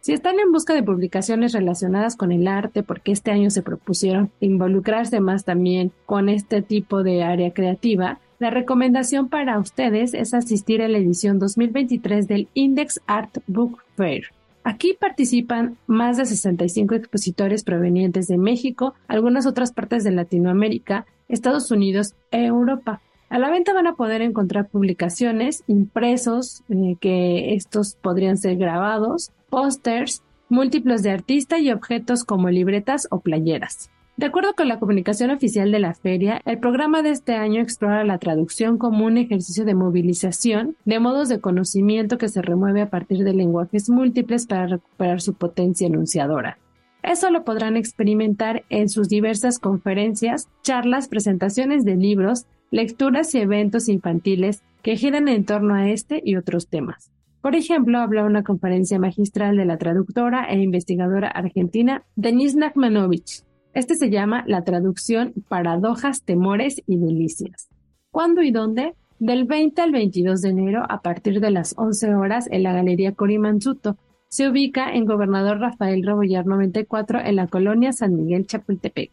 Si 0.00 0.12
están 0.12 0.38
en 0.38 0.52
busca 0.52 0.72
de 0.72 0.84
publicaciones 0.84 1.52
relacionadas 1.52 2.14
con 2.14 2.30
el 2.30 2.46
arte, 2.46 2.84
porque 2.84 3.10
este 3.10 3.32
año 3.32 3.50
se 3.50 3.62
propusieron 3.62 4.30
involucrarse 4.38 5.20
más 5.20 5.44
también 5.44 5.90
con 6.06 6.28
este 6.28 6.62
tipo 6.62 7.02
de 7.02 7.24
área 7.24 7.52
creativa, 7.52 8.20
la 8.38 8.50
recomendación 8.50 9.28
para 9.28 9.58
ustedes 9.58 10.14
es 10.14 10.32
asistir 10.32 10.80
a 10.80 10.88
la 10.88 10.98
edición 10.98 11.40
2023 11.40 12.28
del 12.28 12.48
Index 12.54 13.00
Art 13.06 13.38
Book 13.48 13.82
Fair 13.96 14.26
Aquí 14.64 14.96
participan 14.98 15.76
más 15.86 16.16
de 16.16 16.24
65 16.24 16.94
expositores 16.94 17.64
provenientes 17.64 18.28
de 18.28 18.38
México, 18.38 18.94
algunas 19.08 19.46
otras 19.46 19.72
partes 19.72 20.04
de 20.04 20.12
Latinoamérica, 20.12 21.06
Estados 21.28 21.70
Unidos 21.70 22.14
e 22.30 22.44
Europa. 22.44 23.00
A 23.28 23.38
la 23.38 23.50
venta 23.50 23.72
van 23.72 23.86
a 23.86 23.96
poder 23.96 24.22
encontrar 24.22 24.68
publicaciones, 24.68 25.64
impresos, 25.66 26.62
eh, 26.68 26.96
que 27.00 27.54
estos 27.54 27.96
podrían 27.96 28.36
ser 28.36 28.56
grabados, 28.56 29.32
pósters, 29.48 30.22
múltiplos 30.48 31.02
de 31.02 31.10
artista 31.10 31.58
y 31.58 31.72
objetos 31.72 32.24
como 32.24 32.50
libretas 32.50 33.08
o 33.10 33.20
playeras. 33.20 33.90
De 34.16 34.26
acuerdo 34.26 34.54
con 34.54 34.68
la 34.68 34.78
comunicación 34.78 35.30
oficial 35.30 35.72
de 35.72 35.78
la 35.78 35.94
feria, 35.94 36.42
el 36.44 36.58
programa 36.58 37.02
de 37.02 37.10
este 37.10 37.34
año 37.34 37.62
explora 37.62 38.04
la 38.04 38.18
traducción 38.18 38.76
como 38.76 39.06
un 39.06 39.16
ejercicio 39.16 39.64
de 39.64 39.74
movilización 39.74 40.76
de 40.84 41.00
modos 41.00 41.30
de 41.30 41.40
conocimiento 41.40 42.18
que 42.18 42.28
se 42.28 42.42
remueve 42.42 42.82
a 42.82 42.90
partir 42.90 43.24
de 43.24 43.32
lenguajes 43.32 43.88
múltiples 43.88 44.46
para 44.46 44.66
recuperar 44.66 45.22
su 45.22 45.32
potencia 45.32 45.86
enunciadora. 45.86 46.58
Eso 47.02 47.30
lo 47.30 47.42
podrán 47.42 47.76
experimentar 47.76 48.64
en 48.68 48.90
sus 48.90 49.08
diversas 49.08 49.58
conferencias, 49.58 50.46
charlas, 50.62 51.08
presentaciones 51.08 51.84
de 51.84 51.96
libros, 51.96 52.44
lecturas 52.70 53.34
y 53.34 53.38
eventos 53.38 53.88
infantiles 53.88 54.62
que 54.82 54.96
giran 54.96 55.26
en 55.26 55.44
torno 55.46 55.74
a 55.74 55.88
este 55.88 56.20
y 56.22 56.36
otros 56.36 56.68
temas. 56.68 57.10
Por 57.40 57.56
ejemplo, 57.56 57.98
habla 57.98 58.24
una 58.24 58.44
conferencia 58.44 59.00
magistral 59.00 59.56
de 59.56 59.64
la 59.64 59.78
traductora 59.78 60.44
e 60.44 60.60
investigadora 60.60 61.28
argentina 61.28 62.04
Denise 62.14 62.56
Nachmanovich, 62.56 63.42
este 63.74 63.94
se 63.94 64.10
llama 64.10 64.44
la 64.46 64.64
traducción 64.64 65.32
Paradojas, 65.48 66.22
Temores 66.22 66.82
y 66.86 66.98
Delicias. 66.98 67.68
¿Cuándo 68.10 68.42
y 68.42 68.50
dónde? 68.50 68.94
Del 69.18 69.44
20 69.44 69.80
al 69.80 69.92
22 69.92 70.42
de 70.42 70.48
enero 70.50 70.84
a 70.88 71.00
partir 71.00 71.40
de 71.40 71.50
las 71.50 71.74
11 71.78 72.14
horas 72.14 72.48
en 72.50 72.64
la 72.64 72.72
Galería 72.72 73.12
Corimansuto. 73.12 73.96
Se 74.28 74.48
ubica 74.48 74.92
en 74.92 75.04
Gobernador 75.06 75.58
Rafael 75.58 76.02
Rebollar 76.02 76.46
94 76.46 77.20
en 77.20 77.36
la 77.36 77.46
colonia 77.46 77.92
San 77.92 78.16
Miguel 78.16 78.46
Chapultepec. 78.46 79.10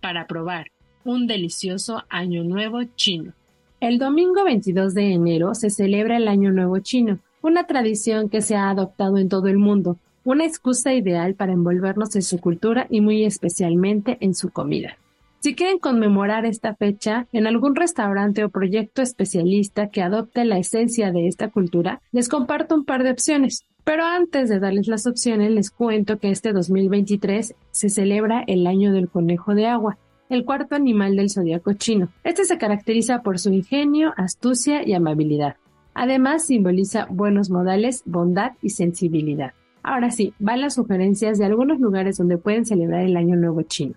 Para 0.00 0.26
probar 0.26 0.70
un 1.04 1.26
delicioso 1.26 2.02
Año 2.08 2.44
Nuevo 2.44 2.82
chino. 2.94 3.32
El 3.80 3.98
domingo 3.98 4.44
22 4.44 4.94
de 4.94 5.12
enero 5.12 5.54
se 5.54 5.70
celebra 5.70 6.16
el 6.16 6.28
Año 6.28 6.50
Nuevo 6.52 6.78
chino, 6.78 7.18
una 7.42 7.66
tradición 7.66 8.28
que 8.28 8.42
se 8.42 8.56
ha 8.56 8.70
adoptado 8.70 9.18
en 9.18 9.28
todo 9.28 9.48
el 9.48 9.58
mundo, 9.58 9.98
una 10.26 10.44
excusa 10.44 10.92
ideal 10.92 11.34
para 11.34 11.52
envolvernos 11.52 12.16
en 12.16 12.22
su 12.22 12.38
cultura 12.40 12.88
y 12.90 13.00
muy 13.00 13.24
especialmente 13.24 14.18
en 14.20 14.34
su 14.34 14.50
comida. 14.50 14.98
Si 15.38 15.54
quieren 15.54 15.78
conmemorar 15.78 16.44
esta 16.44 16.74
fecha 16.74 17.28
en 17.32 17.46
algún 17.46 17.76
restaurante 17.76 18.42
o 18.42 18.48
proyecto 18.48 19.02
especialista 19.02 19.88
que 19.88 20.02
adopte 20.02 20.44
la 20.44 20.58
esencia 20.58 21.12
de 21.12 21.28
esta 21.28 21.48
cultura, 21.50 22.02
les 22.10 22.28
comparto 22.28 22.74
un 22.74 22.84
par 22.84 23.04
de 23.04 23.12
opciones. 23.12 23.64
Pero 23.84 24.04
antes 24.04 24.48
de 24.48 24.58
darles 24.58 24.88
las 24.88 25.06
opciones, 25.06 25.52
les 25.52 25.70
cuento 25.70 26.18
que 26.18 26.32
este 26.32 26.52
2023 26.52 27.54
se 27.70 27.88
celebra 27.88 28.42
el 28.48 28.66
año 28.66 28.92
del 28.92 29.08
conejo 29.08 29.54
de 29.54 29.66
agua, 29.66 29.96
el 30.28 30.44
cuarto 30.44 30.74
animal 30.74 31.14
del 31.14 31.30
zodiaco 31.30 31.74
chino. 31.74 32.08
Este 32.24 32.44
se 32.44 32.58
caracteriza 32.58 33.22
por 33.22 33.38
su 33.38 33.52
ingenio, 33.52 34.12
astucia 34.16 34.84
y 34.84 34.92
amabilidad. 34.94 35.54
Además, 35.94 36.46
simboliza 36.46 37.06
buenos 37.08 37.48
modales, 37.48 38.02
bondad 38.06 38.54
y 38.60 38.70
sensibilidad. 38.70 39.52
Ahora 39.86 40.10
sí, 40.10 40.34
van 40.40 40.62
las 40.62 40.74
sugerencias 40.74 41.38
de 41.38 41.44
algunos 41.44 41.78
lugares 41.78 42.18
donde 42.18 42.38
pueden 42.38 42.66
celebrar 42.66 43.02
el 43.02 43.16
Año 43.16 43.36
Nuevo 43.36 43.62
chino. 43.62 43.94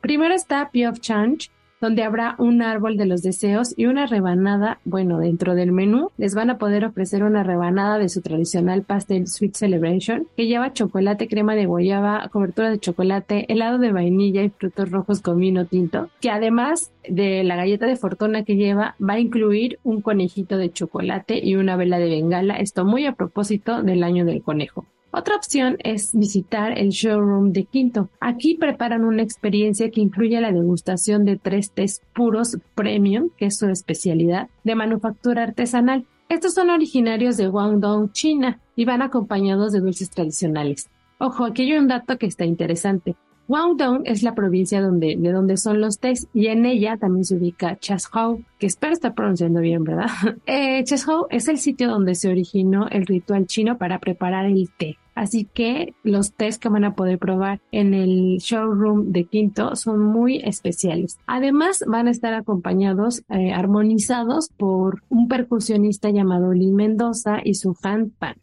Primero 0.00 0.32
está 0.32 0.70
Pyeongchang, 0.70 1.38
donde 1.80 2.04
habrá 2.04 2.36
un 2.38 2.62
árbol 2.62 2.96
de 2.96 3.06
los 3.06 3.20
deseos 3.20 3.74
y 3.76 3.86
una 3.86 4.06
rebanada, 4.06 4.78
bueno, 4.84 5.18
dentro 5.18 5.56
del 5.56 5.72
menú 5.72 6.10
les 6.18 6.36
van 6.36 6.50
a 6.50 6.58
poder 6.58 6.84
ofrecer 6.84 7.24
una 7.24 7.42
rebanada 7.42 7.98
de 7.98 8.08
su 8.10 8.22
tradicional 8.22 8.84
pastel 8.84 9.26
Sweet 9.26 9.56
Celebration 9.56 10.28
que 10.36 10.46
lleva 10.46 10.72
chocolate, 10.72 11.26
crema 11.26 11.56
de 11.56 11.66
guayaba, 11.66 12.28
cobertura 12.30 12.70
de 12.70 12.78
chocolate, 12.78 13.52
helado 13.52 13.78
de 13.78 13.90
vainilla 13.90 14.44
y 14.44 14.50
frutos 14.50 14.92
rojos 14.92 15.20
con 15.20 15.40
vino 15.40 15.64
tinto, 15.64 16.10
que 16.20 16.30
además 16.30 16.92
de 17.08 17.42
la 17.42 17.56
galleta 17.56 17.86
de 17.86 17.96
fortuna 17.96 18.44
que 18.44 18.54
lleva 18.54 18.94
va 19.02 19.14
a 19.14 19.20
incluir 19.20 19.80
un 19.82 20.00
conejito 20.00 20.58
de 20.58 20.72
chocolate 20.72 21.44
y 21.44 21.56
una 21.56 21.74
vela 21.74 21.98
de 21.98 22.08
bengala, 22.08 22.54
esto 22.54 22.84
muy 22.84 23.04
a 23.04 23.16
propósito 23.16 23.82
del 23.82 24.04
año 24.04 24.24
del 24.24 24.40
conejo. 24.40 24.86
Otra 25.16 25.36
opción 25.36 25.76
es 25.84 26.10
visitar 26.12 26.76
el 26.76 26.88
showroom 26.88 27.52
de 27.52 27.66
Quinto. 27.66 28.10
Aquí 28.18 28.56
preparan 28.56 29.04
una 29.04 29.22
experiencia 29.22 29.88
que 29.88 30.00
incluye 30.00 30.40
la 30.40 30.50
degustación 30.50 31.24
de 31.24 31.36
tres 31.36 31.70
tés 31.70 32.02
puros 32.16 32.58
premium, 32.74 33.30
que 33.36 33.46
es 33.46 33.58
su 33.58 33.68
especialidad, 33.68 34.48
de 34.64 34.74
manufactura 34.74 35.44
artesanal. 35.44 36.04
Estos 36.28 36.54
son 36.54 36.68
originarios 36.68 37.36
de 37.36 37.46
Guangdong, 37.46 38.10
China, 38.10 38.58
y 38.74 38.86
van 38.86 39.02
acompañados 39.02 39.70
de 39.70 39.78
dulces 39.78 40.10
tradicionales. 40.10 40.90
Ojo, 41.18 41.44
aquí 41.44 41.62
hay 41.62 41.78
un 41.78 41.86
dato 41.86 42.18
que 42.18 42.26
está 42.26 42.44
interesante. 42.44 43.14
Guangdong 43.46 44.02
es 44.04 44.22
la 44.22 44.34
provincia 44.34 44.80
donde, 44.80 45.16
de 45.18 45.32
donde 45.32 45.56
son 45.56 45.80
los 45.80 45.98
tés 45.98 46.28
y 46.32 46.46
en 46.46 46.64
ella 46.64 46.96
también 46.96 47.24
se 47.24 47.36
ubica 47.36 47.76
Chashou, 47.78 48.42
que 48.58 48.66
espero 48.66 48.92
estar 48.92 49.14
pronunciando 49.14 49.60
bien, 49.60 49.84
¿verdad? 49.84 50.06
eh, 50.46 50.82
Chashou 50.84 51.26
es 51.30 51.48
el 51.48 51.58
sitio 51.58 51.88
donde 51.88 52.14
se 52.14 52.28
originó 52.28 52.88
el 52.88 53.06
ritual 53.06 53.46
chino 53.46 53.76
para 53.76 53.98
preparar 53.98 54.46
el 54.46 54.70
té. 54.70 54.98
Así 55.14 55.44
que 55.44 55.94
los 56.02 56.32
test 56.32 56.60
que 56.60 56.68
van 56.68 56.84
a 56.84 56.94
poder 56.94 57.18
probar 57.18 57.60
en 57.70 57.94
el 57.94 58.38
showroom 58.38 59.12
de 59.12 59.24
Quinto 59.24 59.76
son 59.76 60.02
muy 60.02 60.38
especiales. 60.38 61.18
Además, 61.26 61.84
van 61.86 62.08
a 62.08 62.10
estar 62.10 62.34
acompañados, 62.34 63.22
eh, 63.28 63.52
armonizados 63.52 64.48
por 64.48 65.02
un 65.08 65.28
percusionista 65.28 66.10
llamado 66.10 66.52
Lee 66.52 66.72
Mendoza 66.72 67.38
y 67.44 67.54
su 67.54 67.74
fan 67.74 68.10
pan. 68.10 68.34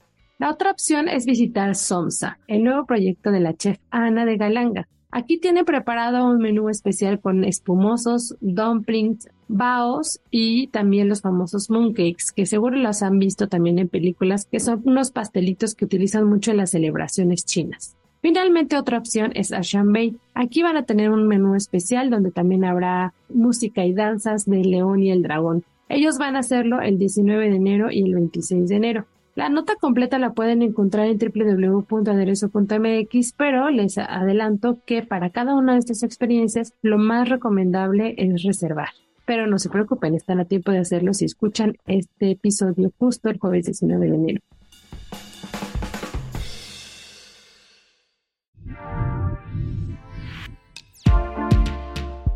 La 0.42 0.50
otra 0.50 0.72
opción 0.72 1.08
es 1.08 1.28
visitar 1.28 1.76
Somsa, 1.76 2.40
el 2.48 2.64
nuevo 2.64 2.88
proyecto 2.88 3.30
de 3.30 3.42
la 3.42 3.54
chef 3.54 3.78
Ana 3.92 4.26
de 4.26 4.38
Galanga. 4.38 4.88
Aquí 5.12 5.38
tiene 5.38 5.64
preparado 5.64 6.26
un 6.26 6.40
menú 6.40 6.68
especial 6.68 7.20
con 7.20 7.44
espumosos, 7.44 8.36
dumplings, 8.42 9.30
baos 9.48 10.20
y 10.32 10.66
también 10.70 11.10
los 11.10 11.22
famosos 11.22 11.70
mooncakes, 11.70 12.32
que 12.36 12.48
seguro 12.48 12.76
los 12.78 13.04
han 13.04 13.20
visto 13.20 13.50
también 13.50 13.78
en 13.78 13.88
películas, 13.88 14.48
que 14.52 14.60
son 14.60 14.82
unos 14.84 15.12
pastelitos 15.12 15.76
que 15.76 15.86
utilizan 15.86 16.28
mucho 16.28 16.50
en 16.50 16.58
las 16.58 16.72
celebraciones 16.72 17.46
chinas. 17.46 17.96
Finalmente, 18.24 18.78
otra 18.78 18.98
opción 18.98 19.34
es 19.36 19.54
Bay. 19.84 20.18
Aquí 20.34 20.64
van 20.64 20.76
a 20.76 20.86
tener 20.86 21.12
un 21.12 21.28
menú 21.28 21.54
especial 21.54 22.10
donde 22.10 22.32
también 22.32 22.66
habrá 22.66 23.14
música 23.30 23.86
y 23.86 23.94
danzas 23.94 24.48
del 24.48 24.72
león 24.72 25.04
y 25.04 25.12
el 25.12 25.22
dragón. 25.22 25.64
Ellos 25.88 26.18
van 26.18 26.36
a 26.36 26.40
hacerlo 26.40 26.82
el 26.82 26.98
19 26.98 27.48
de 27.48 27.56
enero 27.58 27.92
y 27.92 28.02
el 28.02 28.16
26 28.16 28.70
de 28.70 28.76
enero. 28.76 29.06
La 29.34 29.48
nota 29.48 29.76
completa 29.76 30.20
la 30.20 30.34
pueden 30.34 30.62
encontrar 30.62 31.08
en 31.08 31.18
www.aderezo.mx, 31.18 33.34
pero 33.38 33.70
les 33.70 33.98
adelanto 33.98 34.80
que 34.86 35.04
para 35.04 35.30
cada 35.30 35.56
una 35.56 35.72
de 35.74 35.80
estas 35.80 36.04
experiencias 36.04 36.74
lo 36.82 36.98
más 36.98 37.30
recomendable 37.30 38.14
es 38.18 38.44
reservar. 38.44 38.90
Pero 39.26 39.48
no 39.48 39.58
se 39.58 39.70
preocupen, 39.70 40.16
están 40.16 40.42
a 40.42 40.46
tiempo 40.46 40.72
de 40.72 40.80
hacerlo 40.80 41.14
si 41.14 41.24
escuchan 41.24 41.78
este 41.88 42.32
episodio 42.32 42.92
justo 43.00 43.30
el 43.30 43.40
jueves 43.40 43.68
19 43.68 44.10
de 44.10 44.16
enero. 44.16 44.42